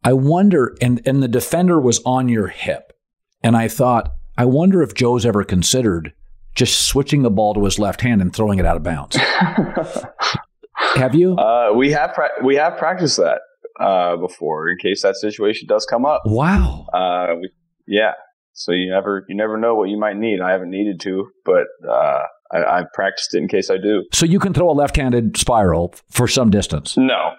I 0.03 0.13
wonder. 0.13 0.75
And 0.81 1.01
and 1.05 1.21
the 1.21 1.27
defender 1.27 1.79
was 1.79 2.01
on 2.05 2.29
your 2.29 2.47
hip, 2.47 2.93
and 3.41 3.55
I 3.55 3.67
thought, 3.67 4.13
I 4.37 4.45
wonder 4.45 4.81
if 4.81 4.93
Joe's 4.93 5.25
ever 5.25 5.43
considered 5.43 6.13
just 6.55 6.87
switching 6.87 7.23
the 7.23 7.31
ball 7.31 7.53
to 7.53 7.63
his 7.65 7.79
left 7.79 8.01
hand 8.01 8.21
and 8.21 8.33
throwing 8.33 8.59
it 8.59 8.65
out 8.65 8.77
of 8.77 8.83
bounds. 8.83 9.15
have 10.95 11.15
you? 11.15 11.35
Uh, 11.35 11.71
we 11.73 11.91
have 11.91 12.13
pra- 12.13 12.43
we 12.43 12.55
have 12.55 12.77
practiced 12.77 13.17
that 13.17 13.41
uh, 13.79 14.17
before 14.17 14.69
in 14.69 14.77
case 14.77 15.01
that 15.01 15.15
situation 15.15 15.67
does 15.67 15.85
come 15.85 16.05
up. 16.05 16.21
Wow. 16.25 16.87
Uh, 16.93 17.35
we, 17.39 17.49
yeah, 17.87 18.13
so 18.53 18.71
you 18.71 18.89
never 18.89 19.25
you 19.27 19.35
never 19.35 19.57
know 19.57 19.75
what 19.75 19.89
you 19.89 19.97
might 19.97 20.17
need. 20.17 20.41
I 20.41 20.51
haven't 20.51 20.69
needed 20.69 20.99
to, 21.01 21.27
but 21.43 21.65
uh, 21.87 22.23
I, 22.51 22.77
have 22.77 22.93
practiced 22.93 23.33
it 23.33 23.39
in 23.39 23.47
case 23.47 23.69
I 23.69 23.77
do. 23.77 24.05
So 24.13 24.25
you 24.25 24.39
can 24.39 24.53
throw 24.53 24.69
a 24.69 24.73
left-handed 24.73 25.37
spiral 25.37 25.95
for 26.09 26.27
some 26.27 26.49
distance. 26.49 26.95
No, 26.97 27.31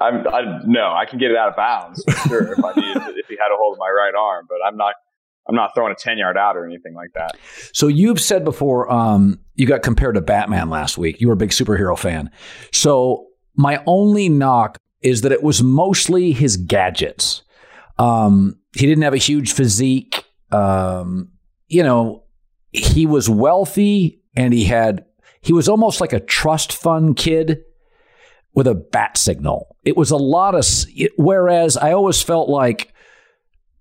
I'm 0.00 0.26
I, 0.26 0.60
no. 0.64 0.92
I 0.94 1.04
can 1.04 1.18
get 1.18 1.30
it 1.30 1.36
out 1.36 1.48
of 1.48 1.56
bounds 1.56 2.02
for 2.04 2.28
sure 2.28 2.52
if 2.52 2.64
I 2.64 2.72
need 2.74 2.96
if 3.16 3.26
he 3.28 3.36
had 3.36 3.52
a 3.52 3.56
hold 3.56 3.74
of 3.74 3.78
my 3.78 3.90
right 3.90 4.14
arm, 4.18 4.46
but 4.48 4.58
I'm 4.66 4.76
not. 4.76 4.94
I'm 5.48 5.54
not 5.54 5.74
throwing 5.74 5.92
a 5.92 5.94
ten 5.94 6.18
yard 6.18 6.36
out 6.36 6.58
or 6.58 6.66
anything 6.66 6.92
like 6.92 7.12
that. 7.14 7.38
So 7.72 7.86
you've 7.86 8.20
said 8.20 8.44
before, 8.44 8.92
um, 8.92 9.40
you 9.54 9.66
got 9.66 9.82
compared 9.82 10.16
to 10.16 10.20
Batman 10.20 10.68
last 10.68 10.98
week. 10.98 11.22
You 11.22 11.28
were 11.28 11.32
a 11.32 11.38
big 11.38 11.50
superhero 11.50 11.98
fan. 11.98 12.30
So 12.70 13.28
my 13.54 13.82
only 13.86 14.28
knock 14.28 14.76
is 15.00 15.22
that 15.22 15.32
it 15.32 15.42
was 15.42 15.62
mostly 15.62 16.32
his 16.32 16.58
gadgets. 16.58 17.44
Um, 17.98 18.58
he 18.76 18.84
didn't 18.84 19.04
have 19.04 19.14
a 19.14 19.18
huge 19.18 19.54
physique 19.54 20.28
um, 20.50 21.32
you 21.68 21.82
know, 21.82 22.24
he 22.72 23.06
was 23.06 23.28
wealthy 23.28 24.22
and 24.36 24.52
he 24.52 24.64
had, 24.64 25.04
he 25.40 25.52
was 25.52 25.68
almost 25.68 26.00
like 26.00 26.12
a 26.12 26.20
trust 26.20 26.72
fund 26.72 27.16
kid 27.16 27.62
with 28.58 28.66
a 28.66 28.74
bat 28.74 29.16
signal. 29.16 29.76
It 29.84 29.96
was 29.96 30.10
a 30.10 30.16
lot 30.16 30.56
of, 30.56 30.66
whereas 31.16 31.76
I 31.76 31.92
always 31.92 32.20
felt 32.20 32.48
like 32.48 32.92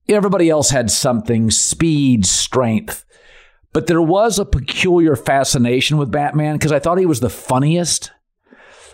everybody 0.07 0.51
else 0.51 0.69
had 0.69 0.91
something 0.91 1.49
speed, 1.49 2.27
strength. 2.27 3.03
But 3.73 3.87
there 3.87 4.03
was 4.03 4.37
a 4.37 4.45
peculiar 4.45 5.15
fascination 5.15 5.97
with 5.97 6.11
Batman 6.11 6.57
because 6.57 6.71
I 6.71 6.77
thought 6.77 6.99
he 6.99 7.07
was 7.07 7.21
the 7.21 7.29
funniest. 7.31 8.11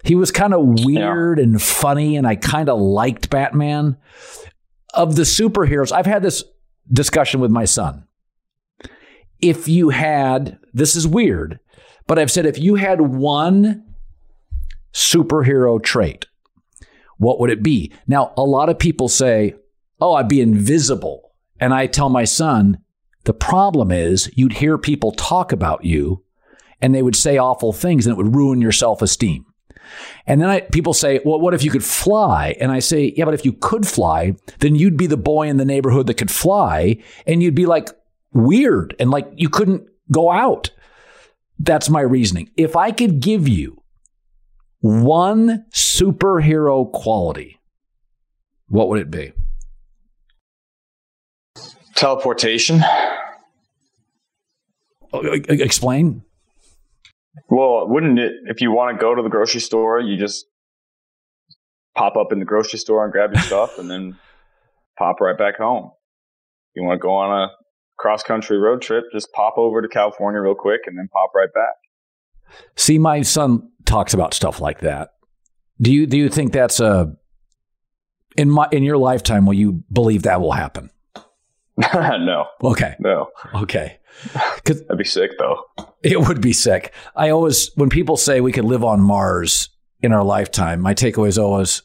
He 0.05 0.15
was 0.15 0.31
kind 0.31 0.53
of 0.53 0.85
weird 0.85 1.37
yeah. 1.37 1.43
and 1.43 1.61
funny, 1.61 2.15
and 2.15 2.25
I 2.25 2.37
kind 2.37 2.69
of 2.69 2.79
liked 2.79 3.29
Batman. 3.29 3.97
Of 4.93 5.17
the 5.17 5.23
superheroes, 5.23 5.91
I've 5.91 6.05
had 6.05 6.23
this 6.23 6.45
discussion 6.93 7.41
with 7.41 7.51
my 7.51 7.65
son. 7.65 8.07
If 9.41 9.67
you 9.67 9.89
had, 9.89 10.59
this 10.73 10.95
is 10.95 11.05
weird, 11.05 11.59
but 12.07 12.17
I've 12.17 12.31
said 12.31 12.45
if 12.45 12.57
you 12.57 12.75
had 12.75 13.01
one 13.01 13.92
superhero 14.93 15.81
trait, 15.81 16.25
what 17.17 17.39
would 17.39 17.49
it 17.49 17.63
be? 17.63 17.91
Now, 18.07 18.33
a 18.37 18.43
lot 18.43 18.69
of 18.69 18.79
people 18.79 19.09
say, 19.09 19.55
oh, 19.99 20.13
I'd 20.15 20.27
be 20.27 20.41
invisible. 20.41 21.31
And 21.59 21.73
I 21.73 21.87
tell 21.87 22.09
my 22.09 22.25
son, 22.25 22.79
the 23.23 23.33
problem 23.33 23.91
is 23.91 24.31
you'd 24.35 24.53
hear 24.53 24.77
people 24.77 25.11
talk 25.11 25.51
about 25.51 25.85
you 25.85 26.23
and 26.81 26.93
they 26.93 27.01
would 27.01 27.15
say 27.15 27.37
awful 27.37 27.71
things 27.71 28.05
and 28.05 28.13
it 28.13 28.17
would 28.17 28.35
ruin 28.35 28.61
your 28.61 28.71
self 28.71 29.01
esteem. 29.01 29.45
And 30.25 30.41
then 30.41 30.49
I, 30.49 30.61
people 30.61 30.93
say, 30.93 31.19
well, 31.23 31.39
what 31.39 31.53
if 31.53 31.63
you 31.63 31.71
could 31.71 31.83
fly? 31.83 32.55
And 32.59 32.71
I 32.71 32.79
say, 32.79 33.13
yeah, 33.15 33.25
but 33.25 33.33
if 33.33 33.45
you 33.45 33.53
could 33.53 33.87
fly, 33.87 34.35
then 34.59 34.75
you'd 34.75 34.97
be 34.97 35.07
the 35.07 35.17
boy 35.17 35.47
in 35.47 35.57
the 35.57 35.65
neighborhood 35.65 36.07
that 36.07 36.15
could 36.15 36.31
fly 36.31 37.01
and 37.27 37.43
you'd 37.43 37.55
be 37.55 37.65
like 37.65 37.89
weird 38.33 38.95
and 38.99 39.11
like 39.11 39.27
you 39.35 39.49
couldn't 39.49 39.87
go 40.11 40.31
out. 40.31 40.71
That's 41.59 41.89
my 41.89 42.01
reasoning. 42.01 42.49
If 42.57 42.75
I 42.75 42.91
could 42.91 43.19
give 43.19 43.47
you 43.47 43.82
one 44.83 45.63
superhero 45.71 46.91
quality, 46.91 47.57
what 48.67 48.89
would 48.89 48.99
it 48.99 49.09
be? 49.09 49.31
Teleportation. 51.95 52.83
Uh, 55.13 55.21
explain. 55.47 56.21
Well, 57.47 57.87
wouldn't 57.87 58.19
it, 58.19 58.33
if 58.47 58.59
you 58.59 58.71
want 58.71 58.97
to 58.97 59.01
go 59.01 59.15
to 59.15 59.21
the 59.21 59.29
grocery 59.29 59.61
store, 59.61 60.01
you 60.01 60.17
just 60.17 60.47
pop 61.95 62.17
up 62.17 62.33
in 62.33 62.39
the 62.39 62.45
grocery 62.45 62.77
store 62.77 63.05
and 63.05 63.13
grab 63.13 63.33
your 63.33 63.41
stuff 63.43 63.79
and 63.79 63.89
then 63.89 64.19
pop 64.97 65.21
right 65.21 65.37
back 65.37 65.55
home. 65.55 65.91
You 66.75 66.83
want 66.83 66.99
to 66.99 67.01
go 67.01 67.13
on 67.13 67.43
a 67.43 67.51
cross 67.97 68.21
country 68.21 68.57
road 68.57 68.81
trip, 68.81 69.05
just 69.13 69.31
pop 69.31 69.53
over 69.57 69.81
to 69.81 69.87
California 69.87 70.41
real 70.41 70.55
quick 70.55 70.81
and 70.87 70.97
then 70.97 71.07
pop 71.07 71.31
right 71.33 71.53
back. 71.53 71.75
See, 72.75 72.97
my 72.97 73.21
son 73.21 73.69
talks 73.85 74.13
about 74.13 74.33
stuff 74.33 74.59
like 74.59 74.79
that. 74.81 75.13
Do 75.81 75.91
you 75.91 76.05
do 76.05 76.17
you 76.17 76.29
think 76.29 76.53
that's 76.53 76.79
a 76.79 77.15
in 78.37 78.49
my 78.49 78.67
in 78.71 78.83
your 78.83 78.97
lifetime 78.97 79.45
will 79.45 79.53
you 79.53 79.83
believe 79.91 80.23
that 80.23 80.41
will 80.41 80.51
happen? 80.51 80.89
no. 81.93 82.45
Okay. 82.63 82.95
No. 82.99 83.29
Okay. 83.55 83.99
That'd 84.65 84.97
be 84.97 85.03
sick 85.03 85.31
though. 85.39 85.63
It 86.03 86.27
would 86.27 86.41
be 86.41 86.53
sick. 86.53 86.93
I 87.15 87.29
always 87.29 87.71
when 87.75 87.89
people 87.89 88.17
say 88.17 88.41
we 88.41 88.51
could 88.51 88.65
live 88.65 88.83
on 88.83 89.01
Mars 89.01 89.69
in 90.01 90.13
our 90.13 90.23
lifetime, 90.23 90.81
my 90.81 90.93
takeaway 90.93 91.27
is 91.27 91.39
always 91.39 91.81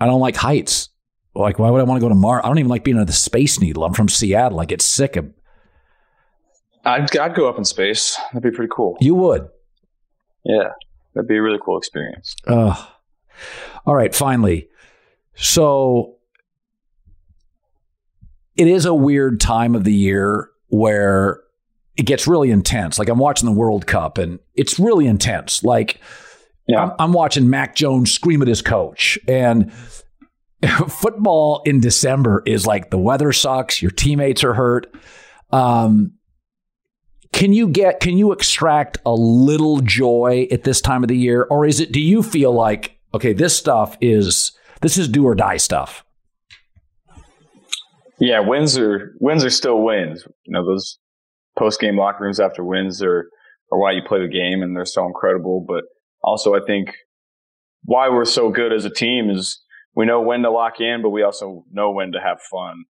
I 0.00 0.06
don't 0.06 0.20
like 0.20 0.36
heights. 0.36 0.90
Like, 1.34 1.58
why 1.58 1.70
would 1.70 1.80
I 1.80 1.84
want 1.84 2.00
to 2.00 2.04
go 2.04 2.08
to 2.08 2.14
Mars? 2.14 2.42
I 2.44 2.48
don't 2.48 2.58
even 2.58 2.68
like 2.68 2.84
being 2.84 2.98
on 2.98 3.06
the 3.06 3.12
Space 3.12 3.60
Needle. 3.60 3.84
I'm 3.84 3.94
from 3.94 4.08
Seattle. 4.08 4.60
I 4.60 4.64
get 4.64 4.82
sick 4.82 5.16
of. 5.16 5.32
I'd, 6.84 7.16
I'd 7.16 7.34
go 7.34 7.48
up 7.48 7.58
in 7.58 7.64
space. 7.64 8.18
That'd 8.32 8.50
be 8.50 8.54
pretty 8.54 8.72
cool. 8.74 8.96
You 9.00 9.14
would. 9.14 9.48
Yeah, 10.44 10.70
that'd 11.14 11.28
be 11.28 11.36
a 11.36 11.42
really 11.42 11.58
cool 11.64 11.78
experience. 11.78 12.34
Uh, 12.46 12.74
all 13.86 13.94
right, 13.94 14.14
finally. 14.14 14.68
So 15.34 16.16
it 18.56 18.66
is 18.66 18.84
a 18.84 18.94
weird 18.94 19.40
time 19.40 19.74
of 19.74 19.84
the 19.84 19.94
year 19.94 20.50
where 20.68 21.40
it 21.96 22.06
gets 22.06 22.26
really 22.26 22.50
intense. 22.50 22.98
Like 22.98 23.08
I'm 23.08 23.18
watching 23.18 23.46
the 23.46 23.54
World 23.54 23.86
Cup 23.86 24.18
and 24.18 24.38
it's 24.54 24.78
really 24.78 25.06
intense. 25.06 25.62
Like 25.62 26.00
yeah. 26.66 26.82
I'm, 26.82 26.92
I'm 26.98 27.12
watching 27.12 27.48
Mac 27.48 27.74
Jones 27.74 28.12
scream 28.12 28.42
at 28.42 28.48
his 28.48 28.62
coach 28.62 29.18
and 29.26 29.72
football 30.88 31.62
in 31.64 31.80
December 31.80 32.42
is 32.46 32.66
like 32.66 32.90
the 32.90 32.98
weather 32.98 33.32
sucks, 33.32 33.80
your 33.80 33.90
teammates 33.90 34.42
are 34.44 34.54
hurt. 34.54 34.92
Um, 35.50 36.17
can 37.38 37.52
you 37.52 37.68
get 37.68 38.00
can 38.00 38.18
you 38.18 38.32
extract 38.32 38.98
a 39.06 39.14
little 39.14 39.80
joy 39.80 40.48
at 40.50 40.64
this 40.64 40.80
time 40.80 41.04
of 41.04 41.08
the 41.08 41.16
year? 41.16 41.46
Or 41.48 41.64
is 41.64 41.78
it 41.78 41.92
do 41.92 42.00
you 42.00 42.24
feel 42.24 42.52
like 42.52 42.98
okay 43.14 43.32
this 43.32 43.56
stuff 43.56 43.96
is 44.00 44.50
this 44.80 44.98
is 44.98 45.06
do 45.06 45.24
or 45.24 45.36
die 45.36 45.56
stuff? 45.56 46.04
Yeah 48.18 48.40
wins 48.40 48.76
are 48.76 49.14
wins 49.20 49.44
are 49.44 49.50
still 49.50 49.80
wins. 49.80 50.24
You 50.46 50.52
know 50.52 50.66
those 50.66 50.98
post 51.56 51.78
game 51.78 51.96
locker 51.96 52.24
rooms 52.24 52.40
after 52.40 52.64
wins 52.64 53.00
are 53.00 53.30
are 53.70 53.78
why 53.78 53.92
you 53.92 54.02
play 54.02 54.20
the 54.20 54.28
game 54.28 54.60
and 54.60 54.74
they're 54.74 54.84
so 54.84 55.06
incredible. 55.06 55.64
But 55.66 55.84
also 56.24 56.56
i 56.56 56.60
think 56.66 56.96
why 57.84 58.08
we're 58.08 58.24
so 58.24 58.50
good 58.50 58.72
as 58.72 58.84
a 58.84 58.90
team 58.90 59.30
is 59.30 59.62
we 59.94 60.06
know 60.06 60.20
when 60.20 60.42
to 60.42 60.50
lock 60.50 60.80
in, 60.80 61.02
but 61.02 61.10
we 61.10 61.22
also 61.22 61.64
know 61.70 61.92
when 61.92 62.10
to 62.12 62.18
have 62.20 62.40
fun, 62.50 62.84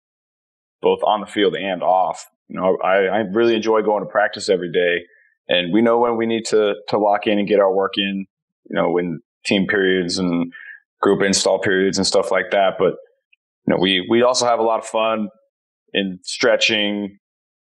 both 0.82 1.00
on 1.04 1.20
the 1.20 1.28
field 1.28 1.56
and 1.56 1.84
off. 1.84 2.26
You 2.48 2.60
know, 2.60 2.78
I, 2.84 3.08
I 3.08 3.18
really 3.32 3.56
enjoy 3.56 3.82
going 3.82 4.04
to 4.04 4.10
practice 4.10 4.50
every 4.50 4.72
day, 4.72 5.04
and 5.48 5.74
we 5.74 5.82
know 5.82 5.98
when 5.98 6.18
we 6.18 6.26
need 6.26 6.46
to 6.46 6.76
to 6.90 6.98
lock 6.98 7.28
in 7.28 7.40
and 7.40 7.48
get 7.48 7.60
our 7.60 7.74
work 7.74 7.94
in. 7.98 8.26
You 8.70 8.76
know, 8.76 8.92
when 8.92 9.20
team 9.46 9.68
periods 9.68 10.18
and 10.18 10.52
group 11.02 11.22
install 11.22 11.60
periods 11.60 11.98
and 11.98 12.06
stuff 12.06 12.32
like 12.32 12.52
that. 12.52 12.74
But 12.78 12.96
you 13.66 13.74
know, 13.74 13.78
we 13.80 14.06
we 14.10 14.22
also 14.24 14.46
have 14.46 14.60
a 14.60 14.64
lot 14.64 14.80
of 14.80 14.86
fun 14.86 15.30
in 15.94 16.20
stretching, 16.24 17.18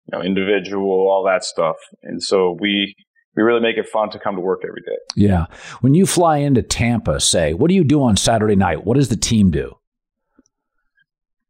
you 0.06 0.18
know, 0.18 0.22
individual, 0.22 0.90
all 0.90 1.24
that 1.26 1.44
stuff. 1.44 1.76
And 2.02 2.22
so 2.22 2.56
we 2.60 2.94
we 3.36 3.42
really 3.42 3.60
make 3.60 3.76
it 3.76 3.88
fun 3.88 4.10
to 4.10 4.18
come 4.18 4.36
to 4.36 4.40
work 4.40 4.62
every 4.66 4.82
day. 4.82 4.96
Yeah. 5.16 5.46
When 5.80 5.94
you 5.94 6.06
fly 6.06 6.38
into 6.38 6.62
Tampa, 6.62 7.20
say, 7.20 7.52
what 7.52 7.68
do 7.68 7.74
you 7.74 7.84
do 7.84 8.02
on 8.02 8.16
Saturday 8.16 8.56
night? 8.56 8.84
What 8.84 8.96
does 8.96 9.08
the 9.08 9.16
team 9.16 9.50
do? 9.50 9.74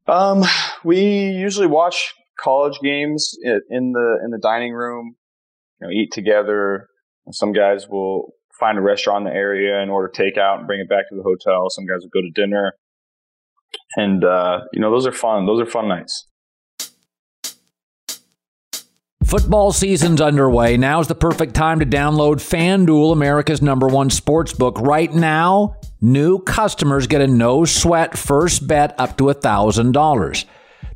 Um, 0.06 0.44
we 0.82 1.00
usually 1.00 1.66
watch 1.66 2.14
college 2.38 2.78
games 2.82 3.36
in 3.42 3.92
the 3.92 4.18
in 4.24 4.30
the 4.30 4.38
dining 4.38 4.72
room. 4.72 5.16
You 5.80 5.86
know, 5.86 5.92
eat 5.92 6.12
together. 6.12 6.88
Some 7.30 7.52
guys 7.52 7.88
will 7.88 8.34
find 8.58 8.78
a 8.78 8.80
restaurant 8.80 9.26
in 9.26 9.32
the 9.32 9.36
area 9.36 9.80
and 9.80 9.90
order 9.90 10.08
takeout 10.08 10.58
and 10.58 10.66
bring 10.66 10.80
it 10.80 10.88
back 10.88 11.08
to 11.08 11.16
the 11.16 11.22
hotel. 11.22 11.68
Some 11.70 11.86
guys 11.86 12.00
will 12.02 12.10
go 12.10 12.20
to 12.20 12.30
dinner, 12.30 12.74
and 13.96 14.24
uh, 14.24 14.60
you 14.72 14.80
know, 14.80 14.90
those 14.90 15.06
are 15.06 15.12
fun. 15.12 15.46
Those 15.46 15.60
are 15.60 15.66
fun 15.66 15.88
nights. 15.88 16.26
Football 19.24 19.72
season's 19.72 20.20
underway. 20.20 20.76
Now's 20.76 21.08
the 21.08 21.14
perfect 21.16 21.54
time 21.54 21.80
to 21.80 21.86
download 21.86 22.36
FanDuel, 22.36 23.10
America's 23.10 23.60
number 23.60 23.88
one 23.88 24.08
sports 24.10 24.52
book. 24.52 24.78
Right 24.78 25.12
now, 25.12 25.76
new 26.00 26.38
customers 26.38 27.08
get 27.08 27.20
a 27.20 27.26
no 27.26 27.64
sweat 27.64 28.16
first 28.16 28.68
bet 28.68 28.94
up 28.96 29.16
to 29.16 29.24
$1,000. 29.24 30.44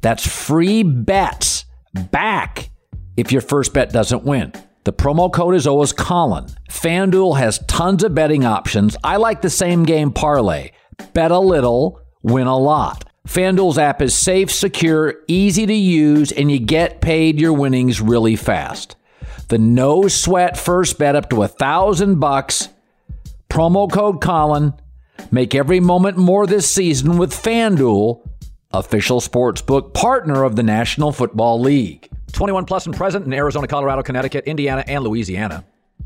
That's 0.01 0.27
free 0.27 0.83
bets 0.83 1.65
back 2.11 2.71
if 3.17 3.33
your 3.33 3.41
first 3.41 3.73
bet 3.75 3.93
doesn't 3.93 4.25
win. 4.25 4.53
The 4.85 4.93
promo 4.93 5.31
code 5.33 5.55
is 5.55 5.67
always 5.67 5.93
Colin. 5.93 6.47
FanDuel 6.71 7.37
has 7.39 7.59
tons 7.67 8.05
of 8.05 8.15
betting 8.15 8.45
options. 8.45 8.97
I 9.05 9.17
like 9.17 9.43
the 9.43 9.51
same 9.51 9.85
game 9.85 10.13
parlay. 10.13 10.71
Bet 11.13 11.31
a 11.31 11.39
little, 11.39 12.01
win 12.23 12.47
a 12.47 12.57
lot. 12.57 13.05
FanDuel's 13.27 13.77
app 13.77 14.01
is 14.01 14.15
safe, 14.15 14.51
secure, 14.51 15.17
easy 15.29 15.67
to 15.67 15.75
use, 15.75 16.33
and 16.33 16.51
you 16.51 16.59
get 16.59 17.03
paid 17.03 17.39
your 17.39 17.53
winnings 17.53 18.01
really 18.01 18.37
fast. 18.37 18.97
The 19.49 19.59
no 19.59 20.09
sweat 20.09 20.57
first 20.57 20.99
bet 20.99 21.17
up 21.17 21.29
to 21.31 21.43
a 21.43 21.49
thousand 21.49 22.21
bucks. 22.21 22.69
Promo 23.51 23.91
code 23.91 24.23
Colin. 24.23 24.73
Make 25.31 25.55
every 25.55 25.81
moment 25.81 26.17
more 26.17 26.47
this 26.47 26.71
season 26.71 27.19
with 27.19 27.33
FanDuel, 27.33 28.27
official 28.71 29.21
sportsbook 29.21 29.95
partner 29.95 30.45
of 30.45 30.57
the 30.57 30.63
National 30.63 31.13
Football 31.13 31.61
League. 31.61 32.09
21 32.33 32.67
plus 32.67 32.87
and 32.87 32.95
present 32.95 33.25
in 33.25 33.33
Arizona, 33.33 33.67
Colorado, 33.67 34.03
Connecticut, 34.03 34.45
Indiana, 34.45 34.85
and 34.87 35.03
Louisiana 35.05 35.65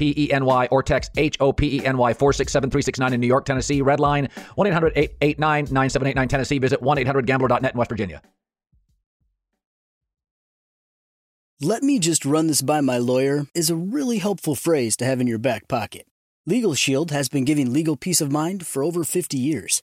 P 0.00 0.14
E 0.16 0.32
N 0.32 0.46
Y 0.46 0.66
or 0.70 0.82
text 0.82 1.12
H 1.18 1.36
O 1.40 1.52
P 1.52 1.76
E 1.76 1.84
N 1.84 1.98
Y 1.98 2.14
467 2.14 2.70
369 2.70 3.12
in 3.12 3.20
New 3.20 3.26
York, 3.26 3.44
Tennessee. 3.44 3.82
Red 3.82 4.00
line 4.00 4.28
1 4.54 4.66
800 4.66 4.94
889 4.96 5.66
9789 5.70 6.28
Tennessee. 6.28 6.58
Visit 6.58 6.80
1 6.80 6.98
800 6.98 7.26
gambler.net 7.26 7.74
in 7.74 7.78
West 7.78 7.90
Virginia. 7.90 8.22
Let 11.60 11.82
me 11.82 11.98
just 11.98 12.24
run 12.24 12.46
this 12.46 12.62
by 12.62 12.80
my 12.80 12.96
lawyer 12.96 13.46
is 13.54 13.68
a 13.68 13.76
really 13.76 14.16
helpful 14.16 14.54
phrase 14.54 14.96
to 14.96 15.04
have 15.04 15.20
in 15.20 15.26
your 15.26 15.38
back 15.38 15.68
pocket. 15.68 16.06
Legal 16.46 16.72
Shield 16.72 17.10
has 17.10 17.28
been 17.28 17.44
giving 17.44 17.70
legal 17.70 17.96
peace 17.96 18.22
of 18.22 18.32
mind 18.32 18.66
for 18.66 18.82
over 18.82 19.04
50 19.04 19.36
years. 19.36 19.82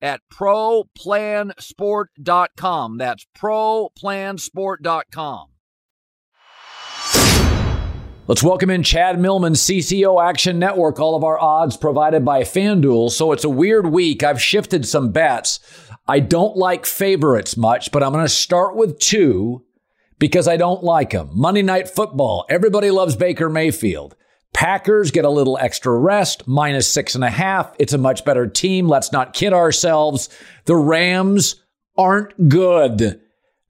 at 0.00 0.20
ProPlansport.com. 0.32 2.98
That's 2.98 3.26
ProPlansport.com. 3.36 5.48
Let's 8.28 8.42
welcome 8.42 8.68
in 8.68 8.82
Chad 8.82 9.18
Millman, 9.18 9.54
CCO 9.54 10.22
Action 10.22 10.58
Network, 10.58 11.00
all 11.00 11.16
of 11.16 11.24
our 11.24 11.40
odds 11.40 11.78
provided 11.78 12.26
by 12.26 12.42
FanDuel. 12.42 13.10
So 13.10 13.32
it's 13.32 13.44
a 13.44 13.48
weird 13.48 13.86
week. 13.86 14.22
I've 14.22 14.42
shifted 14.42 14.86
some 14.86 15.12
bets. 15.12 15.60
I 16.06 16.20
don't 16.20 16.54
like 16.54 16.84
favorites 16.84 17.56
much, 17.56 17.90
but 17.90 18.02
I'm 18.02 18.12
going 18.12 18.26
to 18.26 18.28
start 18.28 18.76
with 18.76 18.98
two 18.98 19.64
because 20.18 20.46
I 20.46 20.58
don't 20.58 20.84
like 20.84 21.10
them. 21.10 21.30
Monday 21.32 21.62
Night 21.62 21.88
Football. 21.88 22.44
Everybody 22.50 22.90
loves 22.90 23.16
Baker 23.16 23.48
Mayfield. 23.48 24.14
Packers 24.54 25.10
get 25.10 25.24
a 25.24 25.30
little 25.30 25.58
extra 25.58 25.96
rest, 25.96 26.48
minus 26.48 26.90
six 26.90 27.14
and 27.14 27.22
a 27.22 27.30
half. 27.30 27.74
It's 27.78 27.92
a 27.92 27.98
much 27.98 28.24
better 28.24 28.46
team. 28.46 28.88
Let's 28.88 29.12
not 29.12 29.34
kid 29.34 29.52
ourselves. 29.52 30.28
The 30.64 30.76
Rams 30.76 31.62
aren't 31.96 32.48
good. 32.48 33.20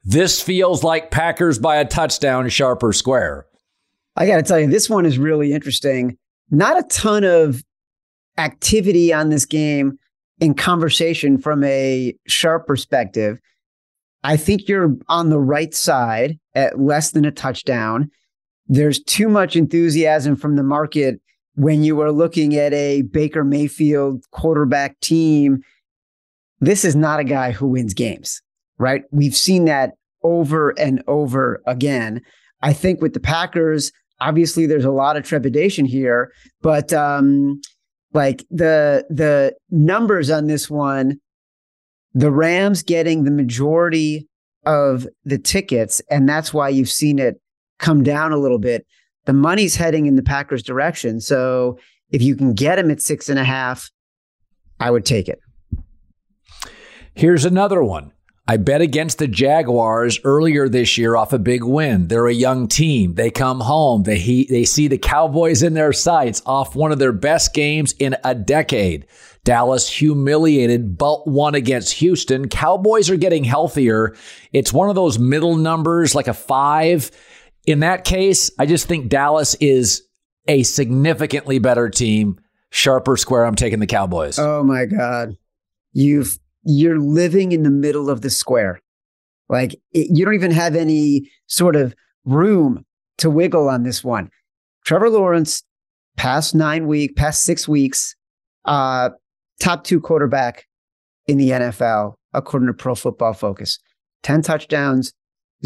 This 0.05 0.41
feels 0.41 0.83
like 0.83 1.11
Packers 1.11 1.59
by 1.59 1.77
a 1.77 1.85
touchdown, 1.85 2.49
sharp 2.49 2.83
or 2.83 2.93
square. 2.93 3.47
I 4.17 4.27
got 4.27 4.37
to 4.37 4.43
tell 4.43 4.59
you, 4.59 4.67
this 4.67 4.89
one 4.89 5.05
is 5.05 5.19
really 5.19 5.53
interesting. 5.53 6.17
Not 6.51 6.79
a 6.79 6.89
ton 6.89 7.25
of 7.25 7.63
activity 8.39 9.13
on 9.13 9.29
this 9.29 9.45
game 9.45 9.99
in 10.41 10.55
conversation 10.55 11.37
from 11.39 11.63
a 11.65 12.15
sharp 12.27 12.67
perspective. 12.67 13.39
I 14.25 14.37
think 14.37 14.69
you're 14.69 14.97
on 15.09 15.31
the 15.31 15.39
right 15.39 15.75
side 15.75 16.39
at 16.55 16.81
less 16.81 17.11
than 17.11 17.25
a 17.25 17.31
touchdown. 17.31 18.11
There's 18.69 19.03
too 19.03 19.29
much 19.29 19.57
enthusiasm 19.57 20.37
from 20.37 20.57
the 20.57 20.63
market 20.63 21.21
when 21.55 21.83
you 21.83 22.01
are 22.01 22.13
looking 22.13 22.55
at 22.55 22.73
a 22.73 23.03
Baker 23.03 23.43
Mayfield 23.43 24.25
quarterback 24.31 25.01
team. 25.01 25.61
This 26.61 26.85
is 26.85 26.95
not 26.95 27.21
a 27.21 27.25
guy 27.25 27.53
who 27.53 27.69
wins 27.69 27.95
games, 27.95 28.43
right? 28.79 29.03
We've 29.11 29.37
seen 29.37 29.65
that 29.65 29.95
over 30.23 30.71
and 30.79 31.03
over 31.07 31.63
again. 31.67 32.21
I 32.63 32.73
think 32.73 33.01
with 33.01 33.15
the 33.15 33.21
Packers, 33.21 33.91
obviously 34.21 34.67
there's 34.67 34.85
a 34.85 34.91
lot 34.91 35.17
of 35.17 35.25
trepidation 35.25 35.85
here, 35.85 36.33
but 36.61 36.93
um, 36.93 37.61
like 38.13 38.45
the 38.51 39.05
the 39.09 39.55
numbers 39.71 40.31
on 40.31 40.47
this 40.47 40.69
one, 40.69 41.21
the 42.15 42.31
Rams 42.31 42.83
getting 42.83 43.25
the 43.25 43.31
majority 43.31 44.29
of 44.67 45.07
the 45.25 45.39
tickets, 45.39 46.03
and 46.11 46.29
that's 46.29 46.53
why 46.53 46.69
you've 46.69 46.91
seen 46.91 47.19
it 47.19 47.41
come 47.79 48.03
down 48.03 48.33
a 48.33 48.39
little 48.39 48.59
bit. 48.59 48.87
The 49.27 49.33
money's 49.33 49.77
heading 49.77 50.07
in 50.07 50.17
the 50.17 50.23
Packers' 50.23 50.63
direction, 50.63 51.21
so 51.21 51.79
if 52.11 52.23
you 52.23 52.35
can 52.37 52.55
get 52.55 52.77
them 52.77 52.91
at 52.91 53.03
six 53.03 53.29
and 53.29 53.39
a 53.39 53.45
half, 53.45 53.91
I 54.81 54.91
would 54.91 55.05
take 55.05 55.29
it. 55.29 55.41
Here's 57.15 57.45
another 57.45 57.83
one. 57.83 58.13
I 58.51 58.57
bet 58.57 58.81
against 58.81 59.19
the 59.19 59.29
Jaguars 59.29 60.19
earlier 60.25 60.71
this 60.71 60.97
year 60.97 61.17
off 61.17 61.35
a 61.35 61.39
big 61.39 61.63
win. 61.63 62.09
They're 62.09 62.29
a 62.29 62.33
young 62.33 62.67
team. 62.67 63.15
They 63.15 63.31
come 63.31 63.61
home. 63.61 64.05
They 64.05 64.17
he, 64.17 64.47
they 64.47 64.65
see 64.65 64.89
the 64.89 64.97
Cowboys 64.97 65.63
in 65.63 65.75
their 65.75 65.93
sights 65.93 66.41
off 66.47 66.75
one 66.75 66.91
of 66.91 66.99
their 66.99 67.13
best 67.13 67.53
games 67.53 67.93
in 67.99 68.17
a 68.25 68.35
decade. 68.35 69.07
Dallas 69.45 69.87
humiliated, 69.87 70.97
but 70.97 71.29
won 71.29 71.55
against 71.55 71.93
Houston. 71.95 72.49
Cowboys 72.49 73.11
are 73.11 73.17
getting 73.17 73.45
healthier. 73.45 74.17
It's 74.55 74.73
one 74.73 74.89
of 74.89 74.95
those 74.95 75.19
middle 75.19 75.57
numbers, 75.57 76.15
like 76.15 76.29
a 76.29 76.35
five. 76.35 77.11
In 77.69 77.81
that 77.81 78.07
case, 78.07 78.51
I 78.59 78.65
just 78.65 78.89
think 78.89 79.11
Dallas 79.11 79.55
is 79.57 80.03
a 80.47 80.63
significantly 80.63 81.59
better 81.59 81.91
team. 81.91 82.41
Sharper 82.71 83.19
square, 83.19 83.45
I'm 83.45 83.57
taking 83.57 83.79
the 83.79 83.87
Cowboys. 83.87 84.39
Oh 84.39 84.63
my 84.63 84.87
God. 84.87 85.37
You've 85.93 86.39
you're 86.63 86.99
living 86.99 87.53
in 87.53 87.65
the 87.65 87.71
middle 87.71 88.09
of 88.09 88.23
the 88.23 88.31
square. 88.31 88.81
Like 89.51 89.75
it, 89.93 90.17
you 90.17 90.25
don't 90.25 90.33
even 90.35 90.51
have 90.51 90.77
any 90.77 91.31
sort 91.47 91.77
of 91.77 91.95
room 92.25 92.87
to 93.19 93.29
wiggle 93.29 93.69
on 93.69 93.83
this 93.83 94.03
one. 94.03 94.31
Trevor 94.87 95.11
Lawrence, 95.11 95.63
past 96.17 96.55
nine 96.55 96.87
week, 96.87 97.17
past 97.17 97.43
six 97.43 97.69
weeks, 97.69 98.17
uh, 98.65 99.11
top 99.61 99.85
two 99.85 100.01
quarterback 100.01 100.65
in 101.27 101.37
the 101.37 101.51
NFL, 101.51 102.15
according 102.33 102.69
to 102.69 102.73
Pro 102.73 102.95
Football 102.95 103.35
Focus. 103.35 103.79
10 104.23 104.41
touchdowns, 104.41 105.13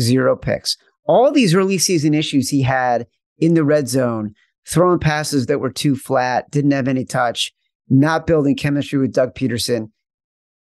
zero 0.00 0.34
picks. 0.34 0.76
All 1.04 1.32
these 1.32 1.54
early 1.54 1.78
season 1.78 2.14
issues 2.14 2.50
he 2.50 2.62
had 2.62 3.06
in 3.38 3.54
the 3.54 3.64
red 3.64 3.88
zone, 3.88 4.34
throwing 4.66 4.98
passes 4.98 5.46
that 5.46 5.58
were 5.58 5.72
too 5.72 5.96
flat, 5.96 6.50
didn't 6.50 6.70
have 6.70 6.88
any 6.88 7.04
touch, 7.04 7.52
not 7.88 8.26
building 8.26 8.56
chemistry 8.56 8.98
with 8.98 9.12
Doug 9.12 9.34
Pederson. 9.34 9.90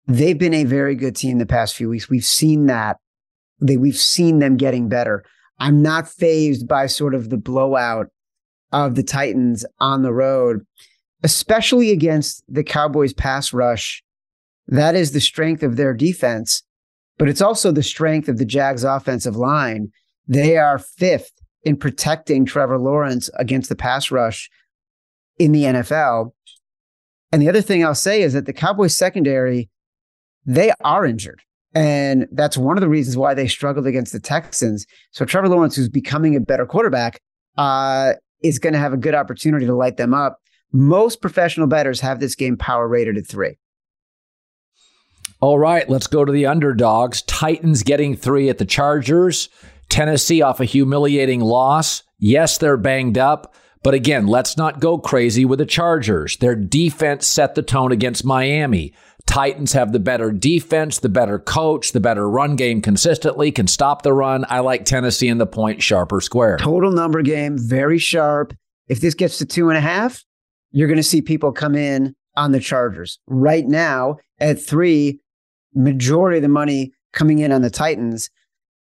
they've 0.07 0.39
been 0.39 0.53
a 0.55 0.63
very 0.63 0.95
good 0.95 1.15
team 1.15 1.37
the 1.37 1.45
past 1.45 1.75
few 1.75 1.89
weeks. 1.89 2.09
We've 2.09 2.25
seen 2.25 2.65
that. 2.65 2.97
They, 3.61 3.77
we've 3.77 3.97
seen 3.97 4.39
them 4.39 4.57
getting 4.57 4.89
better. 4.89 5.23
I'm 5.59 5.81
not 5.81 6.07
phased 6.07 6.67
by 6.67 6.87
sort 6.87 7.13
of 7.13 7.29
the 7.29 7.37
blowout 7.37 8.07
of 8.71 8.95
the 8.95 9.03
Titans 9.03 9.65
on 9.79 10.01
the 10.01 10.13
road, 10.13 10.65
especially 11.21 11.91
against 11.91 12.43
the 12.47 12.63
Cowboys 12.63 13.13
pass 13.13 13.53
rush. 13.53 14.03
That 14.67 14.95
is 14.95 15.11
the 15.11 15.21
strength 15.21 15.63
of 15.63 15.75
their 15.75 15.93
defense, 15.93 16.63
but 17.17 17.27
it's 17.27 17.41
also 17.41 17.71
the 17.71 17.83
strength 17.83 18.29
of 18.29 18.37
the 18.37 18.45
Jags 18.45 18.83
offensive 18.83 19.35
line. 19.35 19.91
They 20.29 20.57
are 20.57 20.79
fifth 20.79 21.31
in 21.63 21.75
protecting 21.75 22.45
Trevor 22.45 22.77
Lawrence 22.77 23.29
against 23.33 23.67
the 23.67 23.75
pass 23.75 24.11
rush 24.11 24.49
in 25.37 25.51
the 25.51 25.63
NFL. 25.63 26.31
And 27.31 27.41
the 27.41 27.49
other 27.49 27.61
thing 27.61 27.83
I'll 27.83 27.95
say 27.95 28.21
is 28.21 28.33
that 28.33 28.45
the 28.45 28.53
Cowboys 28.53 28.95
secondary 28.95 29.69
they 30.45 30.71
are 30.81 31.05
injured. 31.05 31.41
And 31.75 32.27
that's 32.31 32.57
one 32.57 32.77
of 32.77 32.81
the 32.81 32.89
reasons 32.89 33.17
why 33.17 33.33
they 33.33 33.47
struggled 33.47 33.85
against 33.85 34.13
the 34.13 34.19
Texans. 34.19 34.87
So 35.11 35.25
Trevor 35.25 35.49
Lawrence, 35.49 35.75
who's 35.75 35.89
becoming 35.89 36.35
a 36.35 36.39
better 36.39 36.65
quarterback, 36.65 37.19
uh, 37.57 38.13
is 38.41 38.57
going 38.57 38.73
to 38.73 38.79
have 38.79 38.93
a 38.93 38.97
good 38.97 39.13
opportunity 39.13 39.65
to 39.65 39.75
light 39.75 39.97
them 39.97 40.13
up. 40.13 40.39
Most 40.71 41.21
professional 41.21 41.67
bettors 41.67 41.99
have 41.99 42.19
this 42.19 42.35
game 42.35 42.57
power 42.57 42.87
rated 42.87 43.17
at 43.17 43.27
three. 43.27 43.57
All 45.41 45.59
right, 45.59 45.87
let's 45.89 46.07
go 46.07 46.25
to 46.25 46.31
the 46.31 46.45
underdogs. 46.45 47.21
Titans 47.23 47.83
getting 47.83 48.15
three 48.15 48.49
at 48.49 48.57
the 48.57 48.65
Chargers. 48.65 49.49
Tennessee 49.89 50.41
off 50.41 50.59
a 50.59 50.65
humiliating 50.65 51.41
loss. 51.41 52.03
Yes, 52.17 52.57
they're 52.57 52.77
banged 52.77 53.17
up. 53.17 53.55
But 53.81 53.93
again, 53.93 54.27
let's 54.27 54.57
not 54.57 54.81
go 54.81 54.97
crazy 54.97 55.45
with 55.45 55.59
the 55.59 55.65
Chargers. 55.65 56.37
Their 56.37 56.55
defense 56.55 57.25
set 57.25 57.55
the 57.55 57.61
tone 57.61 57.91
against 57.91 58.25
Miami. 58.25 58.93
Titans 59.25 59.73
have 59.73 59.91
the 59.93 59.99
better 59.99 60.31
defense, 60.31 60.99
the 60.99 61.07
better 61.07 61.37
coach, 61.39 61.91
the 61.91 61.99
better 61.99 62.29
run 62.29 62.55
game 62.55 62.81
consistently, 62.81 63.51
can 63.51 63.67
stop 63.67 64.01
the 64.01 64.11
run. 64.11 64.43
I 64.49 64.59
like 64.59 64.85
Tennessee 64.85 65.27
in 65.27 65.37
the 65.37 65.45
point 65.45 65.83
sharper 65.83 66.19
square. 66.19 66.57
Total 66.57 66.91
number 66.91 67.21
game, 67.21 67.57
very 67.57 67.99
sharp. 67.99 68.53
If 68.87 69.01
this 69.01 69.13
gets 69.13 69.37
to 69.37 69.45
two 69.45 69.69
and 69.69 69.77
a 69.77 69.81
half, 69.81 70.25
you're 70.71 70.87
going 70.87 70.97
to 70.97 71.03
see 71.03 71.21
people 71.21 71.51
come 71.51 71.75
in 71.75 72.15
on 72.35 72.51
the 72.51 72.59
Chargers. 72.59 73.19
Right 73.27 73.67
now, 73.67 74.17
at 74.39 74.61
three, 74.61 75.19
majority 75.75 76.37
of 76.37 76.41
the 76.41 76.49
money 76.49 76.91
coming 77.13 77.39
in 77.39 77.51
on 77.51 77.61
the 77.61 77.69
Titans. 77.69 78.29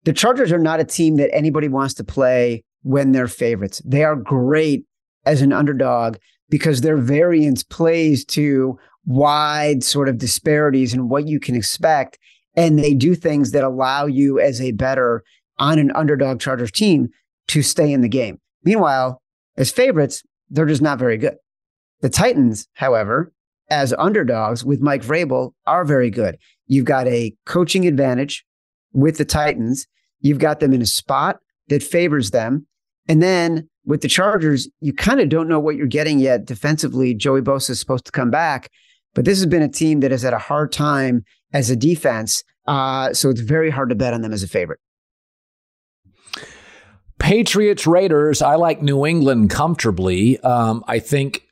The 0.07 0.13
Chargers 0.13 0.53
are 0.53 0.57
not 0.57 0.79
a 0.79 0.85
team 0.85 1.17
that 1.17 1.35
anybody 1.35 1.67
wants 1.67 1.93
to 1.95 2.03
play 2.05 2.63
when 2.81 3.11
they're 3.11 3.27
favorites. 3.27 3.81
They 3.83 4.05
are 4.05 4.15
great 4.15 4.85
as 5.25 5.41
an 5.41 5.51
underdog 5.51 6.15
because 6.49 6.79
their 6.79 6.95
variance 6.95 7.61
plays 7.61 8.23
to 8.27 8.79
wide 9.05 9.83
sort 9.83 10.07
of 10.07 10.17
disparities 10.17 10.93
in 10.93 11.09
what 11.09 11.27
you 11.27 11.41
can 11.41 11.55
expect. 11.55 12.17
And 12.55 12.79
they 12.79 12.93
do 12.93 13.15
things 13.15 13.51
that 13.51 13.65
allow 13.65 14.05
you 14.05 14.39
as 14.39 14.61
a 14.61 14.71
better 14.71 15.25
on 15.59 15.77
an 15.77 15.91
underdog 15.93 16.39
Chargers 16.39 16.71
team 16.71 17.09
to 17.49 17.61
stay 17.61 17.91
in 17.91 17.99
the 17.99 18.07
game. 18.07 18.39
Meanwhile, 18.63 19.21
as 19.57 19.71
favorites, 19.71 20.23
they're 20.49 20.65
just 20.65 20.81
not 20.81 20.99
very 20.99 21.17
good. 21.17 21.35
The 21.99 22.07
Titans, 22.07 22.69
however, 22.75 23.33
as 23.69 23.93
underdogs 23.99 24.63
with 24.63 24.79
Mike 24.79 25.03
Vrabel, 25.03 25.51
are 25.65 25.83
very 25.83 26.09
good. 26.09 26.37
You've 26.65 26.85
got 26.85 27.09
a 27.09 27.35
coaching 27.45 27.85
advantage 27.85 28.45
with 28.93 29.17
the 29.17 29.25
Titans. 29.25 29.85
You've 30.21 30.39
got 30.39 30.59
them 30.59 30.73
in 30.73 30.81
a 30.81 30.85
spot 30.85 31.39
that 31.69 31.83
favors 31.83 32.31
them. 32.31 32.67
And 33.07 33.21
then 33.21 33.69
with 33.85 34.01
the 34.01 34.07
Chargers, 34.07 34.67
you 34.81 34.93
kind 34.93 35.19
of 35.19 35.29
don't 35.29 35.47
know 35.47 35.59
what 35.59 35.75
you're 35.75 35.87
getting 35.87 36.19
yet 36.19 36.45
defensively. 36.45 37.13
Joey 37.13 37.41
Bosa 37.41 37.71
is 37.71 37.79
supposed 37.79 38.05
to 38.05 38.11
come 38.11 38.31
back. 38.31 38.69
But 39.13 39.25
this 39.25 39.37
has 39.37 39.45
been 39.45 39.61
a 39.61 39.69
team 39.69 40.01
that 40.01 40.11
has 40.11 40.21
had 40.21 40.33
a 40.33 40.39
hard 40.39 40.71
time 40.71 41.23
as 41.53 41.69
a 41.69 41.75
defense. 41.75 42.43
Uh, 42.67 43.13
so 43.13 43.29
it's 43.29 43.39
very 43.39 43.69
hard 43.69 43.89
to 43.89 43.95
bet 43.95 44.13
on 44.13 44.21
them 44.21 44.33
as 44.33 44.43
a 44.43 44.47
favorite. 44.47 44.79
Patriots 47.19 47.87
Raiders, 47.87 48.41
I 48.41 48.55
like 48.55 48.81
New 48.81 49.05
England 49.05 49.49
comfortably. 49.49 50.39
Um, 50.41 50.83
I 50.87 50.99
think 50.99 51.43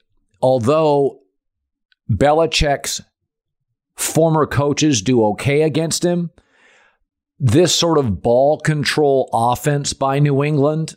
although 0.42 1.22
Belichick's 2.10 3.02
former 3.96 4.46
coaches 4.46 5.02
do 5.02 5.26
okay 5.26 5.64
against 5.64 6.04
him. 6.04 6.32
This 7.40 7.76
sort 7.76 7.98
of 7.98 8.22
ball 8.22 8.60
control 8.60 9.30
offense 9.34 9.94
by 9.94 10.20
New 10.20 10.44
England 10.44 10.96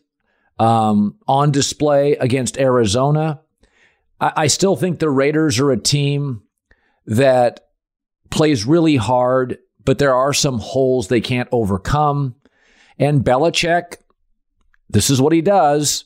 um, 0.58 1.16
on 1.26 1.50
display 1.50 2.12
against 2.12 2.58
Arizona. 2.58 3.40
I, 4.20 4.32
I 4.36 4.46
still 4.46 4.76
think 4.76 4.98
the 4.98 5.10
Raiders 5.10 5.58
are 5.58 5.70
a 5.70 5.80
team 5.80 6.42
that 7.06 7.68
plays 8.30 8.66
really 8.66 8.96
hard, 8.96 9.58
but 9.84 9.98
there 9.98 10.14
are 10.14 10.32
some 10.32 10.58
holes 10.58 11.08
they 11.08 11.20
can't 11.20 11.48
overcome. 11.50 12.34
And 12.98 13.24
Belichick, 13.24 13.96
this 14.90 15.10
is 15.10 15.20
what 15.20 15.32
he 15.32 15.40
does. 15.40 16.04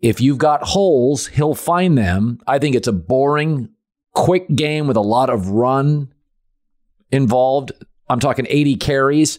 If 0.00 0.20
you've 0.20 0.38
got 0.38 0.62
holes, 0.62 1.26
he'll 1.28 1.54
find 1.54 1.96
them. 1.96 2.38
I 2.46 2.58
think 2.58 2.74
it's 2.74 2.88
a 2.88 2.92
boring, 2.92 3.70
quick 4.12 4.48
game 4.54 4.86
with 4.86 4.96
a 4.96 5.02
lot 5.02 5.30
of 5.30 5.48
run 5.48 6.12
involved. 7.10 7.72
I'm 8.08 8.20
talking 8.20 8.46
80 8.48 8.76
carries. 8.76 9.38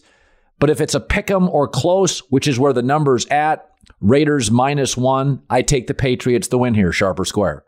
But 0.58 0.70
if 0.70 0.80
it's 0.80 0.94
a 0.94 1.00
pick 1.00 1.30
'em 1.30 1.48
or 1.48 1.68
close, 1.68 2.20
which 2.30 2.48
is 2.48 2.58
where 2.58 2.72
the 2.72 2.82
number's 2.82 3.26
at, 3.26 3.68
Raiders 4.00 4.50
minus 4.50 4.96
one, 4.96 5.42
I 5.50 5.62
take 5.62 5.86
the 5.86 5.94
Patriots 5.94 6.48
the 6.48 6.58
win 6.58 6.74
here, 6.74 6.92
sharp 6.92 7.20
or 7.20 7.24
square. 7.24 7.64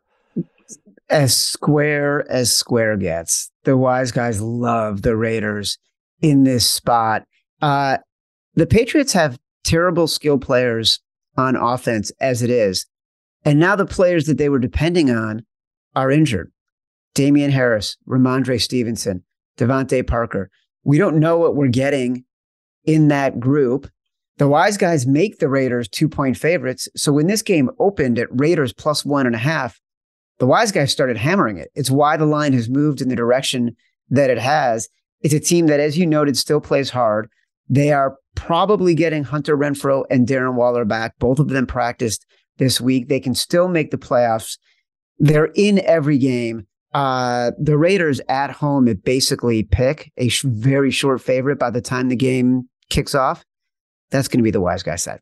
As 1.10 1.36
square 1.36 2.30
as 2.30 2.54
square 2.54 2.96
gets. 2.96 3.50
The 3.64 3.76
wise 3.76 4.12
guys 4.12 4.40
love 4.40 5.02
the 5.02 5.16
Raiders 5.16 5.78
in 6.20 6.44
this 6.44 6.68
spot. 6.68 7.24
Uh, 7.62 7.98
the 8.54 8.66
Patriots 8.66 9.12
have 9.12 9.38
terrible 9.64 10.06
skill 10.06 10.38
players 10.38 11.00
on 11.36 11.56
offense 11.56 12.10
as 12.20 12.42
it 12.42 12.50
is. 12.50 12.86
And 13.44 13.60
now 13.60 13.76
the 13.76 13.86
players 13.86 14.26
that 14.26 14.38
they 14.38 14.48
were 14.48 14.58
depending 14.58 15.10
on 15.10 15.44
are 15.94 16.10
injured. 16.10 16.50
Damien 17.14 17.50
Harris, 17.50 17.96
Rhamondre 18.06 18.60
Stevenson, 18.60 19.24
DeVante 19.56 20.06
Parker. 20.06 20.50
We 20.84 20.98
don't 20.98 21.18
know 21.18 21.38
what 21.38 21.54
we're 21.54 21.68
getting 21.68 22.24
in 22.84 23.08
that 23.08 23.38
group. 23.38 23.90
The 24.38 24.48
wise 24.48 24.76
guys 24.76 25.06
make 25.06 25.38
the 25.38 25.48
Raiders 25.48 25.88
two 25.88 26.08
point 26.08 26.36
favorites. 26.36 26.88
So 26.96 27.12
when 27.12 27.26
this 27.26 27.42
game 27.42 27.70
opened 27.78 28.18
at 28.18 28.28
Raiders 28.30 28.72
plus 28.72 29.04
one 29.04 29.26
and 29.26 29.34
a 29.34 29.38
half, 29.38 29.80
the 30.38 30.46
wise 30.46 30.70
guys 30.70 30.92
started 30.92 31.16
hammering 31.16 31.58
it. 31.58 31.70
It's 31.74 31.90
why 31.90 32.16
the 32.16 32.26
line 32.26 32.52
has 32.52 32.68
moved 32.68 33.00
in 33.00 33.08
the 33.08 33.16
direction 33.16 33.76
that 34.10 34.30
it 34.30 34.38
has. 34.38 34.88
It's 35.20 35.34
a 35.34 35.40
team 35.40 35.66
that, 35.66 35.80
as 35.80 35.98
you 35.98 36.06
noted, 36.06 36.36
still 36.36 36.60
plays 36.60 36.90
hard. 36.90 37.28
They 37.68 37.92
are 37.92 38.16
probably 38.36 38.94
getting 38.94 39.24
Hunter 39.24 39.56
Renfrow 39.56 40.04
and 40.10 40.28
Darren 40.28 40.54
Waller 40.54 40.84
back. 40.84 41.18
Both 41.18 41.40
of 41.40 41.48
them 41.48 41.66
practiced 41.66 42.24
this 42.58 42.80
week. 42.80 43.08
They 43.08 43.18
can 43.18 43.34
still 43.34 43.66
make 43.66 43.90
the 43.90 43.98
playoffs. 43.98 44.58
They're 45.18 45.50
in 45.56 45.80
every 45.80 46.18
game. 46.18 46.68
Uh, 46.94 47.52
the 47.58 47.76
Raiders 47.76 48.20
at 48.28 48.50
home 48.50 48.88
at 48.88 49.04
basically 49.04 49.62
pick 49.62 50.10
a 50.16 50.28
sh- 50.28 50.42
very 50.42 50.90
short 50.90 51.20
favorite 51.20 51.58
by 51.58 51.70
the 51.70 51.80
time 51.80 52.08
the 52.08 52.16
game 52.16 52.68
kicks 52.88 53.14
off. 53.14 53.44
That's 54.10 54.28
going 54.28 54.38
to 54.38 54.44
be 54.44 54.50
the 54.50 54.60
wise 54.60 54.82
guy 54.82 54.96
side. 54.96 55.20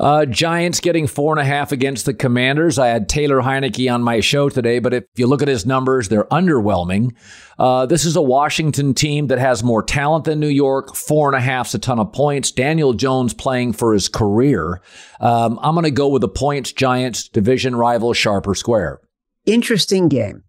Uh, 0.00 0.24
Giants 0.26 0.80
getting 0.80 1.06
four 1.06 1.32
and 1.32 1.40
a 1.40 1.44
half 1.44 1.70
against 1.70 2.04
the 2.04 2.14
Commanders. 2.14 2.78
I 2.78 2.88
had 2.88 3.08
Taylor 3.08 3.40
Heinicke 3.40 3.92
on 3.92 4.02
my 4.02 4.20
show 4.20 4.48
today, 4.48 4.80
but 4.80 4.92
if 4.92 5.04
you 5.16 5.26
look 5.26 5.42
at 5.42 5.48
his 5.48 5.66
numbers, 5.66 6.08
they're 6.08 6.24
underwhelming. 6.24 7.14
Uh, 7.58 7.86
this 7.86 8.04
is 8.04 8.16
a 8.16 8.22
Washington 8.22 8.92
team 8.92 9.28
that 9.28 9.38
has 9.38 9.62
more 9.62 9.82
talent 9.82 10.24
than 10.24 10.40
New 10.40 10.48
York. 10.48 10.96
Four 10.96 11.28
and 11.28 11.36
a 11.36 11.40
half's 11.40 11.74
a 11.74 11.78
ton 11.78 12.00
of 12.00 12.12
points. 12.12 12.50
Daniel 12.50 12.92
Jones 12.92 13.34
playing 13.34 13.72
for 13.72 13.92
his 13.92 14.08
career. 14.08 14.80
Um, 15.20 15.58
I'm 15.62 15.74
going 15.74 15.84
to 15.84 15.90
go 15.90 16.08
with 16.08 16.22
the 16.22 16.28
points. 16.28 16.72
Giants 16.72 17.28
division 17.28 17.76
rival, 17.76 18.12
sharper 18.12 18.54
square. 18.54 19.00
Interesting 19.48 20.08
game. 20.08 20.44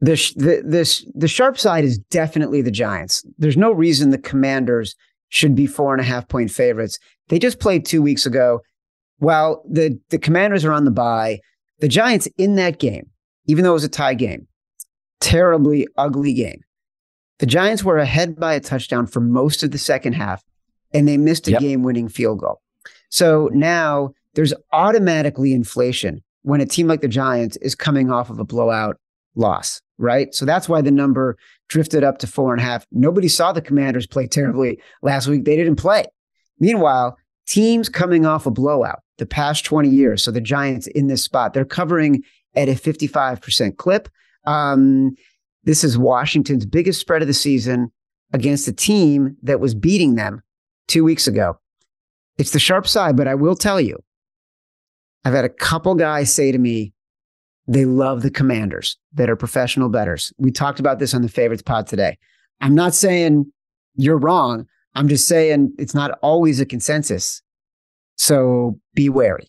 The, 0.00 0.14
the 0.36 0.62
this 0.64 1.06
the 1.14 1.28
sharp 1.28 1.58
side 1.58 1.84
is 1.84 1.98
definitely 1.98 2.62
the 2.62 2.72
Giants. 2.72 3.24
There's 3.38 3.56
no 3.56 3.70
reason 3.70 4.10
the 4.10 4.18
Commanders 4.18 4.96
should 5.28 5.54
be 5.54 5.66
four 5.66 5.92
and 5.92 6.00
a 6.00 6.04
half 6.04 6.28
point 6.28 6.50
favorites. 6.50 6.98
They 7.28 7.38
just 7.38 7.60
played 7.60 7.84
two 7.84 8.02
weeks 8.02 8.26
ago. 8.26 8.60
While 9.18 9.62
the, 9.70 9.98
the 10.10 10.18
commanders 10.18 10.64
are 10.64 10.72
on 10.72 10.84
the 10.84 10.90
bye, 10.90 11.40
the 11.78 11.88
Giants 11.88 12.26
in 12.36 12.56
that 12.56 12.80
game, 12.80 13.08
even 13.46 13.62
though 13.62 13.70
it 13.70 13.74
was 13.74 13.84
a 13.84 13.88
tie 13.88 14.14
game, 14.14 14.48
terribly 15.20 15.86
ugly 15.96 16.34
game. 16.34 16.60
The 17.38 17.46
Giants 17.46 17.84
were 17.84 17.98
ahead 17.98 18.38
by 18.38 18.54
a 18.54 18.60
touchdown 18.60 19.06
for 19.06 19.20
most 19.20 19.62
of 19.62 19.70
the 19.70 19.78
second 19.78 20.14
half, 20.14 20.42
and 20.92 21.06
they 21.06 21.16
missed 21.16 21.48
a 21.48 21.52
yep. 21.52 21.60
game 21.60 21.82
winning 21.82 22.08
field 22.08 22.40
goal. 22.40 22.60
So 23.10 23.48
now 23.52 24.12
there's 24.34 24.54
automatically 24.72 25.52
inflation 25.52 26.22
when 26.42 26.60
a 26.60 26.66
team 26.66 26.86
like 26.86 27.00
the 27.00 27.08
Giants 27.08 27.56
is 27.58 27.74
coming 27.74 28.10
off 28.10 28.30
of 28.30 28.38
a 28.38 28.44
blowout 28.44 28.96
loss, 29.34 29.80
right? 29.98 30.34
So 30.34 30.44
that's 30.44 30.68
why 30.68 30.82
the 30.82 30.90
number 30.90 31.36
drifted 31.68 32.04
up 32.04 32.18
to 32.18 32.26
four 32.26 32.52
and 32.52 32.60
a 32.60 32.64
half. 32.64 32.86
Nobody 32.92 33.28
saw 33.28 33.52
the 33.52 33.62
Commanders 33.62 34.06
play 34.06 34.26
terribly 34.26 34.80
last 35.02 35.28
week. 35.28 35.44
They 35.44 35.56
didn't 35.56 35.76
play. 35.76 36.04
Meanwhile, 36.58 37.16
teams 37.46 37.88
coming 37.88 38.26
off 38.26 38.46
a 38.46 38.50
blowout 38.50 39.00
the 39.18 39.26
past 39.26 39.64
20 39.64 39.88
years. 39.88 40.22
So 40.22 40.30
the 40.30 40.40
Giants 40.40 40.86
in 40.88 41.06
this 41.06 41.24
spot, 41.24 41.54
they're 41.54 41.64
covering 41.64 42.22
at 42.54 42.68
a 42.68 42.72
55% 42.72 43.76
clip. 43.76 44.08
Um, 44.44 45.14
this 45.64 45.84
is 45.84 45.96
Washington's 45.96 46.66
biggest 46.66 47.00
spread 47.00 47.22
of 47.22 47.28
the 47.28 47.34
season 47.34 47.92
against 48.32 48.68
a 48.68 48.72
team 48.72 49.36
that 49.42 49.60
was 49.60 49.74
beating 49.74 50.16
them 50.16 50.42
two 50.88 51.04
weeks 51.04 51.26
ago. 51.26 51.58
It's 52.38 52.50
the 52.50 52.58
sharp 52.58 52.88
side, 52.88 53.16
but 53.16 53.28
I 53.28 53.34
will 53.34 53.54
tell 53.54 53.80
you, 53.80 53.98
I've 55.24 55.34
had 55.34 55.44
a 55.44 55.48
couple 55.48 55.94
guys 55.94 56.32
say 56.32 56.52
to 56.52 56.58
me, 56.58 56.92
they 57.68 57.84
love 57.84 58.22
the 58.22 58.30
commanders 58.30 58.96
that 59.14 59.30
are 59.30 59.36
professional 59.36 59.88
bettors. 59.88 60.32
We 60.36 60.50
talked 60.50 60.80
about 60.80 60.98
this 60.98 61.14
on 61.14 61.22
the 61.22 61.28
favorites 61.28 61.62
pod 61.62 61.86
today. 61.86 62.18
I'm 62.60 62.74
not 62.74 62.94
saying 62.94 63.50
you're 63.94 64.18
wrong. 64.18 64.66
I'm 64.94 65.08
just 65.08 65.28
saying 65.28 65.72
it's 65.78 65.94
not 65.94 66.18
always 66.22 66.60
a 66.60 66.66
consensus. 66.66 67.40
So 68.16 68.80
be 68.94 69.08
wary. 69.08 69.48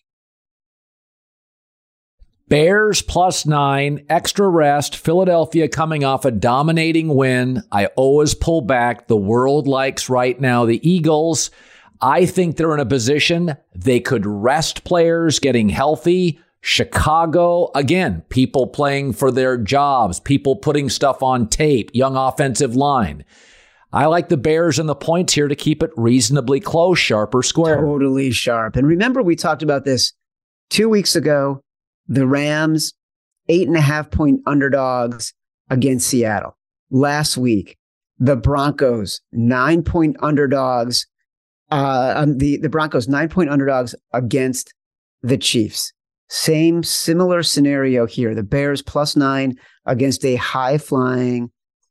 Bears 2.49 3.01
plus 3.01 3.45
nine, 3.45 4.05
extra 4.09 4.47
rest. 4.47 4.95
Philadelphia 4.95 5.67
coming 5.67 6.03
off 6.03 6.23
a 6.23 6.31
dominating 6.31 7.15
win. 7.15 7.63
I 7.71 7.87
always 7.87 8.35
pull 8.35 8.61
back. 8.61 9.07
The 9.07 9.17
world 9.17 9.67
likes 9.67 10.07
right 10.07 10.39
now 10.39 10.65
the 10.65 10.87
Eagles. 10.87 11.49
I 12.03 12.25
think 12.25 12.57
they're 12.57 12.73
in 12.73 12.81
a 12.81 12.85
position 12.85 13.55
they 13.73 14.01
could 14.01 14.25
rest 14.25 14.83
players 14.83 15.39
getting 15.39 15.69
healthy. 15.69 16.37
Chicago, 16.59 17.71
again, 17.75 18.23
people 18.27 18.67
playing 18.67 19.13
for 19.13 19.31
their 19.31 19.57
jobs, 19.57 20.19
people 20.19 20.57
putting 20.57 20.89
stuff 20.89 21.23
on 21.23 21.47
tape, 21.47 21.91
young 21.93 22.17
offensive 22.17 22.75
line. 22.75 23.23
I 23.93 24.07
like 24.07 24.27
the 24.27 24.37
Bears 24.37 24.79
and 24.79 24.89
the 24.89 24.95
points 24.95 25.33
here 25.33 25.47
to 25.47 25.55
keep 25.55 25.81
it 25.81 25.91
reasonably 25.95 26.59
close, 26.59 26.99
sharp 26.99 27.33
or 27.33 27.41
square. 27.41 27.77
Totally 27.77 28.31
sharp. 28.31 28.75
And 28.75 28.85
remember, 28.85 29.21
we 29.21 29.37
talked 29.37 29.63
about 29.63 29.85
this 29.85 30.11
two 30.69 30.89
weeks 30.89 31.15
ago. 31.15 31.61
The 32.07 32.27
Rams, 32.27 32.93
eight 33.47 33.67
and 33.67 33.77
a 33.77 33.81
half 33.81 34.11
point 34.11 34.41
underdogs 34.45 35.33
against 35.69 36.07
Seattle. 36.07 36.57
Last 36.91 37.37
week, 37.37 37.77
the 38.19 38.35
Broncos, 38.35 39.21
nine 39.31 39.83
point 39.83 40.17
underdogs. 40.19 41.07
Uh, 41.73 42.13
um, 42.15 42.37
the, 42.37 42.57
the 42.57 42.69
Broncos, 42.69 43.07
nine 43.07 43.29
point 43.29 43.49
underdogs 43.49 43.95
against 44.13 44.75
the 45.23 45.39
Chiefs. 45.39 45.91
Same 46.29 46.83
similar 46.83 47.41
scenario 47.41 48.05
here. 48.05 48.35
The 48.35 48.43
Bears 48.43 48.83
plus 48.83 49.15
nine 49.15 49.55
against 49.87 50.23
a 50.23 50.35
high 50.35 50.77
flying 50.77 51.49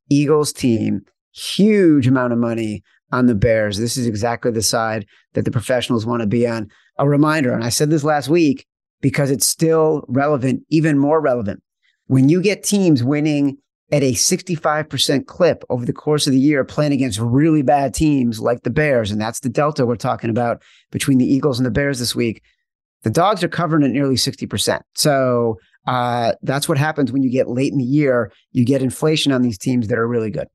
Eagles 0.09 0.53
team 0.53 1.01
huge 1.35 2.07
amount 2.07 2.33
of 2.33 2.39
money 2.39 2.85
on 3.11 3.27
the 3.27 3.35
Bears. 3.35 3.77
This 3.79 3.97
is 3.97 4.07
exactly 4.07 4.53
the 4.53 4.63
side 4.63 5.05
that 5.33 5.45
the 5.45 5.51
professionals 5.51 6.07
want 6.07 6.21
to 6.21 6.29
be 6.29 6.47
on. 6.47 6.69
A 6.99 7.09
reminder, 7.09 7.53
and 7.53 7.65
I 7.65 7.71
said 7.71 7.91
this 7.91 8.05
last 8.05 8.29
week 8.29 8.67
because 9.01 9.33
it's 9.33 9.47
still 9.47 10.05
relevant, 10.07 10.63
even 10.69 10.97
more 10.97 11.21
relevant. 11.21 11.61
When 12.07 12.29
you 12.29 12.41
get 12.41 12.63
teams 12.63 13.03
winning 13.03 13.57
at 13.93 14.03
a 14.03 14.13
65% 14.13 15.27
clip 15.27 15.65
over 15.69 15.85
the 15.85 15.93
course 15.93 16.27
of 16.27 16.33
the 16.33 16.41
year, 16.41 16.65
playing 16.65 16.93
against 16.93 17.21
really 17.21 17.61
bad 17.61 17.93
teams 17.93 18.41
like 18.41 18.63
the 18.63 18.71
Bears, 18.71 19.11
and 19.11 19.21
that's 19.21 19.41
the 19.41 19.51
delta 19.51 19.85
we're 19.85 19.97
talking 19.97 20.31
about 20.31 20.63
between 20.91 21.19
the 21.19 21.31
Eagles 21.31 21.59
and 21.59 21.67
the 21.67 21.71
Bears 21.71 21.99
this 21.99 22.15
week, 22.15 22.43
the 23.03 23.11
dogs 23.11 23.45
are 23.45 23.49
covering 23.49 23.85
at 23.85 23.91
nearly 23.91 24.15
60%. 24.15 24.81
So 24.95 25.59
uh, 25.87 26.33
that's 26.43 26.69
what 26.69 26.79
happens 26.79 27.13
when 27.13 27.23
you 27.23 27.31
get 27.31 27.49
late 27.49 27.71
in 27.71 27.79
the 27.79 27.85
year. 27.85 28.33
You 28.53 28.65
get 28.65 28.83
inflation 28.83 29.31
on 29.31 29.43
these 29.43 29.59
teams 29.59 29.89
that 29.89 29.99
are 29.99 30.09
really 30.09 30.31
good. 30.31 30.49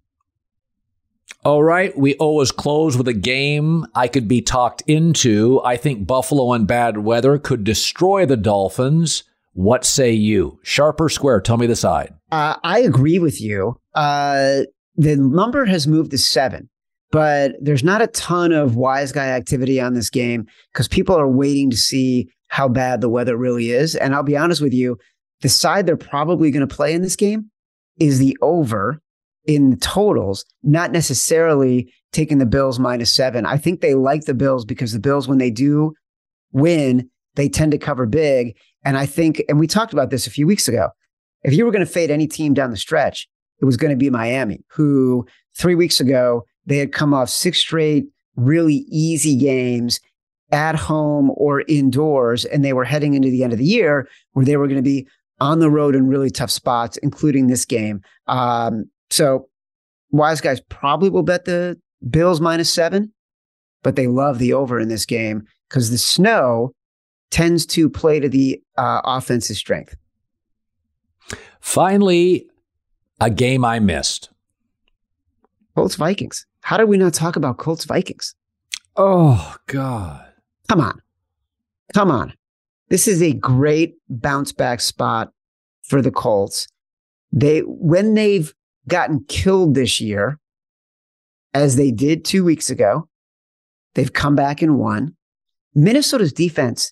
All 1.43 1.63
right. 1.63 1.95
We 1.97 2.15
always 2.15 2.51
close 2.51 2.97
with 2.97 3.07
a 3.07 3.13
game 3.13 3.85
I 3.93 4.07
could 4.07 4.27
be 4.27 4.41
talked 4.41 4.81
into. 4.87 5.61
I 5.63 5.77
think 5.77 6.07
Buffalo 6.07 6.53
and 6.53 6.65
bad 6.65 6.99
weather 6.99 7.37
could 7.37 7.63
destroy 7.63 8.25
the 8.25 8.37
Dolphins. 8.37 9.23
What 9.57 9.85
say 9.85 10.11
you? 10.11 10.59
Sharp 10.61 11.01
or 11.01 11.09
square? 11.09 11.41
Tell 11.41 11.57
me 11.57 11.65
the 11.65 11.75
side. 11.75 12.13
Uh, 12.31 12.57
I 12.63 12.81
agree 12.81 13.17
with 13.17 13.41
you. 13.41 13.73
Uh, 13.95 14.59
the 14.95 15.15
number 15.17 15.65
has 15.65 15.87
moved 15.87 16.11
to 16.11 16.19
seven, 16.19 16.69
but 17.11 17.53
there's 17.59 17.83
not 17.83 18.03
a 18.03 18.07
ton 18.07 18.51
of 18.51 18.75
wise 18.75 19.11
guy 19.11 19.29
activity 19.29 19.81
on 19.81 19.95
this 19.95 20.11
game 20.11 20.45
because 20.71 20.87
people 20.87 21.15
are 21.15 21.27
waiting 21.27 21.71
to 21.71 21.75
see 21.75 22.29
how 22.49 22.69
bad 22.69 23.01
the 23.01 23.09
weather 23.09 23.35
really 23.35 23.71
is. 23.71 23.95
And 23.95 24.13
I'll 24.13 24.21
be 24.21 24.37
honest 24.37 24.61
with 24.61 24.73
you, 24.73 24.95
the 25.41 25.49
side 25.49 25.87
they're 25.87 25.97
probably 25.97 26.51
going 26.51 26.67
to 26.67 26.75
play 26.75 26.93
in 26.93 27.01
this 27.01 27.15
game 27.15 27.49
is 27.99 28.19
the 28.19 28.37
over 28.43 29.01
in 29.47 29.71
the 29.71 29.77
totals, 29.77 30.45
not 30.61 30.91
necessarily 30.91 31.91
taking 32.11 32.37
the 32.37 32.45
Bills 32.45 32.77
minus 32.77 33.11
seven. 33.11 33.47
I 33.47 33.57
think 33.57 33.81
they 33.81 33.95
like 33.95 34.25
the 34.25 34.35
Bills 34.35 34.65
because 34.65 34.93
the 34.93 34.99
Bills, 34.99 35.27
when 35.27 35.39
they 35.39 35.49
do 35.49 35.93
win, 36.51 37.09
they 37.37 37.47
tend 37.47 37.71
to 37.71 37.77
cover 37.77 38.05
big. 38.05 38.57
And 38.83 38.97
I 38.97 39.05
think, 39.05 39.41
and 39.47 39.59
we 39.59 39.67
talked 39.67 39.93
about 39.93 40.09
this 40.09 40.27
a 40.27 40.31
few 40.31 40.45
weeks 40.45 40.67
ago. 40.67 40.89
If 41.43 41.53
you 41.53 41.65
were 41.65 41.71
going 41.71 41.85
to 41.85 41.91
fade 41.91 42.11
any 42.11 42.27
team 42.27 42.53
down 42.53 42.71
the 42.71 42.77
stretch, 42.77 43.27
it 43.61 43.65
was 43.65 43.77
going 43.77 43.91
to 43.91 43.97
be 43.97 44.09
Miami, 44.09 44.63
who 44.69 45.25
three 45.55 45.75
weeks 45.75 45.99
ago, 45.99 46.43
they 46.65 46.77
had 46.77 46.91
come 46.91 47.13
off 47.13 47.29
six 47.29 47.59
straight 47.59 48.05
really 48.35 48.85
easy 48.89 49.35
games 49.35 49.99
at 50.51 50.75
home 50.75 51.31
or 51.35 51.61
indoors. 51.67 52.43
And 52.43 52.65
they 52.65 52.73
were 52.73 52.83
heading 52.83 53.13
into 53.13 53.29
the 53.29 53.43
end 53.43 53.53
of 53.53 53.59
the 53.59 53.65
year 53.65 54.07
where 54.33 54.45
they 54.45 54.57
were 54.57 54.67
going 54.67 54.77
to 54.77 54.83
be 54.83 55.07
on 55.39 55.59
the 55.59 55.69
road 55.69 55.95
in 55.95 56.07
really 56.07 56.31
tough 56.31 56.51
spots, 56.51 56.97
including 56.97 57.47
this 57.47 57.65
game. 57.65 58.01
Um, 58.27 58.89
so 59.09 59.47
wise 60.11 60.41
guys 60.41 60.59
probably 60.69 61.09
will 61.09 61.23
bet 61.23 61.45
the 61.45 61.79
Bills 62.09 62.41
minus 62.41 62.69
seven, 62.69 63.11
but 63.83 63.95
they 63.95 64.07
love 64.07 64.39
the 64.39 64.53
over 64.53 64.79
in 64.79 64.87
this 64.87 65.05
game 65.05 65.43
because 65.69 65.89
the 65.89 65.97
snow 65.97 66.73
tends 67.29 67.65
to 67.65 67.89
play 67.89 68.19
to 68.19 68.29
the 68.29 68.61
uh, 68.77 69.01
offense's 69.03 69.57
strength. 69.57 69.95
Finally, 71.59 72.47
a 73.19 73.29
game 73.29 73.65
I 73.65 73.79
missed. 73.79 74.29
Colts 75.75 75.95
Vikings. 75.95 76.45
How 76.61 76.77
did 76.77 76.89
we 76.89 76.97
not 76.97 77.13
talk 77.13 77.35
about 77.35 77.57
Colts 77.57 77.85
Vikings? 77.85 78.35
Oh, 78.95 79.55
God. 79.67 80.25
Come 80.67 80.81
on. 80.81 81.01
Come 81.93 82.11
on. 82.11 82.33
This 82.89 83.07
is 83.07 83.21
a 83.21 83.33
great 83.33 83.95
bounce 84.09 84.51
back 84.51 84.81
spot 84.81 85.31
for 85.83 86.01
the 86.01 86.11
Colts. 86.11 86.67
They, 87.31 87.59
when 87.59 88.13
they've 88.13 88.53
gotten 88.87 89.23
killed 89.27 89.75
this 89.75 89.99
year, 89.99 90.39
as 91.53 91.75
they 91.75 91.91
did 91.91 92.23
two 92.23 92.43
weeks 92.43 92.69
ago, 92.69 93.07
they've 93.93 94.13
come 94.13 94.35
back 94.35 94.61
and 94.61 94.77
won. 94.77 95.15
Minnesota's 95.75 96.33
defense 96.33 96.91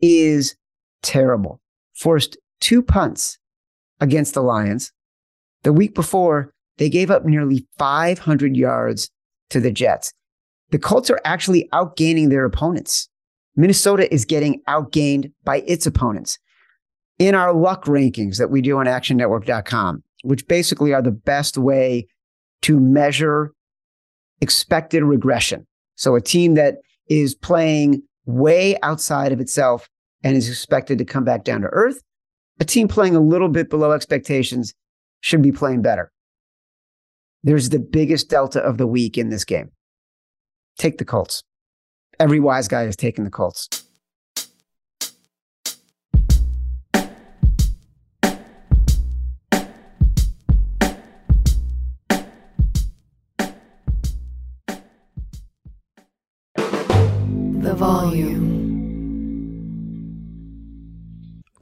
is 0.00 0.56
terrible. 1.02 1.60
Forced 1.94 2.36
two 2.60 2.82
punts 2.82 3.38
against 4.00 4.34
the 4.34 4.42
Lions. 4.42 4.92
The 5.62 5.72
week 5.72 5.94
before, 5.94 6.52
they 6.78 6.88
gave 6.88 7.10
up 7.10 7.24
nearly 7.24 7.66
500 7.78 8.56
yards 8.56 9.10
to 9.50 9.60
the 9.60 9.70
Jets. 9.70 10.12
The 10.70 10.78
Colts 10.78 11.10
are 11.10 11.20
actually 11.24 11.68
outgaining 11.72 12.30
their 12.30 12.44
opponents. 12.44 13.08
Minnesota 13.56 14.12
is 14.12 14.24
getting 14.24 14.60
outgained 14.68 15.32
by 15.44 15.62
its 15.66 15.86
opponents. 15.86 16.38
In 17.18 17.34
our 17.34 17.54
luck 17.54 17.84
rankings 17.84 18.36
that 18.36 18.50
we 18.50 18.60
do 18.60 18.76
on 18.78 18.86
actionnetwork.com, 18.86 20.02
which 20.22 20.46
basically 20.46 20.92
are 20.92 21.00
the 21.00 21.10
best 21.10 21.56
way 21.56 22.06
to 22.62 22.78
measure 22.78 23.52
expected 24.40 25.02
regression. 25.02 25.66
So 25.94 26.14
a 26.14 26.20
team 26.20 26.54
that 26.54 26.76
is 27.08 27.34
playing 27.34 28.02
way 28.26 28.76
outside 28.82 29.32
of 29.32 29.40
itself 29.40 29.88
and 30.22 30.36
is 30.36 30.48
expected 30.48 30.98
to 30.98 31.04
come 31.04 31.24
back 31.24 31.44
down 31.44 31.62
to 31.62 31.68
earth. 31.68 32.02
A 32.60 32.64
team 32.64 32.88
playing 32.88 33.14
a 33.16 33.20
little 33.20 33.48
bit 33.48 33.70
below 33.70 33.92
expectations 33.92 34.74
should 35.20 35.42
be 35.42 35.52
playing 35.52 35.82
better. 35.82 36.10
There's 37.42 37.68
the 37.68 37.78
biggest 37.78 38.28
delta 38.28 38.60
of 38.60 38.78
the 38.78 38.86
week 38.86 39.16
in 39.16 39.28
this 39.28 39.44
game. 39.44 39.70
Take 40.78 40.98
the 40.98 41.04
Colts. 41.04 41.42
Every 42.18 42.40
wise 42.40 42.66
guy 42.66 42.82
has 42.82 42.96
taken 42.96 43.24
the 43.24 43.30
Colts. 43.30 43.85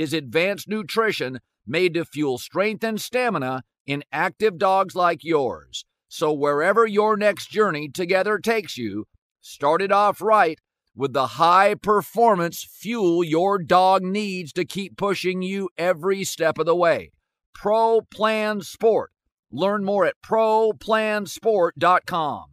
is 0.00 0.14
advanced 0.14 0.66
nutrition 0.66 1.38
made 1.66 1.92
to 1.94 2.04
fuel 2.04 2.38
strength 2.38 2.82
and 2.82 3.00
stamina 3.00 3.62
in 3.86 4.02
active 4.10 4.58
dogs 4.58 4.94
like 4.94 5.22
yours. 5.22 5.84
So, 6.08 6.32
wherever 6.32 6.86
your 6.86 7.16
next 7.16 7.50
journey 7.50 7.88
together 7.88 8.38
takes 8.38 8.78
you, 8.78 9.04
start 9.40 9.82
it 9.82 9.92
off 9.92 10.22
right 10.22 10.58
with 10.96 11.12
the 11.12 11.26
high 11.26 11.74
performance 11.74 12.64
fuel 12.64 13.22
your 13.22 13.58
dog 13.58 14.02
needs 14.02 14.52
to 14.54 14.64
keep 14.64 14.96
pushing 14.96 15.42
you 15.42 15.68
every 15.76 16.24
step 16.24 16.58
of 16.58 16.64
the 16.66 16.74
way. 16.74 17.12
Pro 17.54 18.00
Plan 18.10 18.62
Sport. 18.62 19.12
Learn 19.52 19.84
more 19.84 20.06
at 20.06 20.14
ProPlansport.com. 20.24 22.44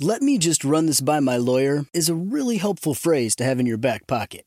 Let 0.00 0.22
me 0.22 0.38
just 0.38 0.64
run 0.64 0.86
this 0.86 1.00
by 1.00 1.20
my 1.20 1.36
lawyer 1.36 1.84
is 1.92 2.08
a 2.08 2.14
really 2.14 2.56
helpful 2.56 2.94
phrase 2.94 3.36
to 3.36 3.44
have 3.44 3.60
in 3.60 3.66
your 3.66 3.78
back 3.78 4.06
pocket. 4.06 4.46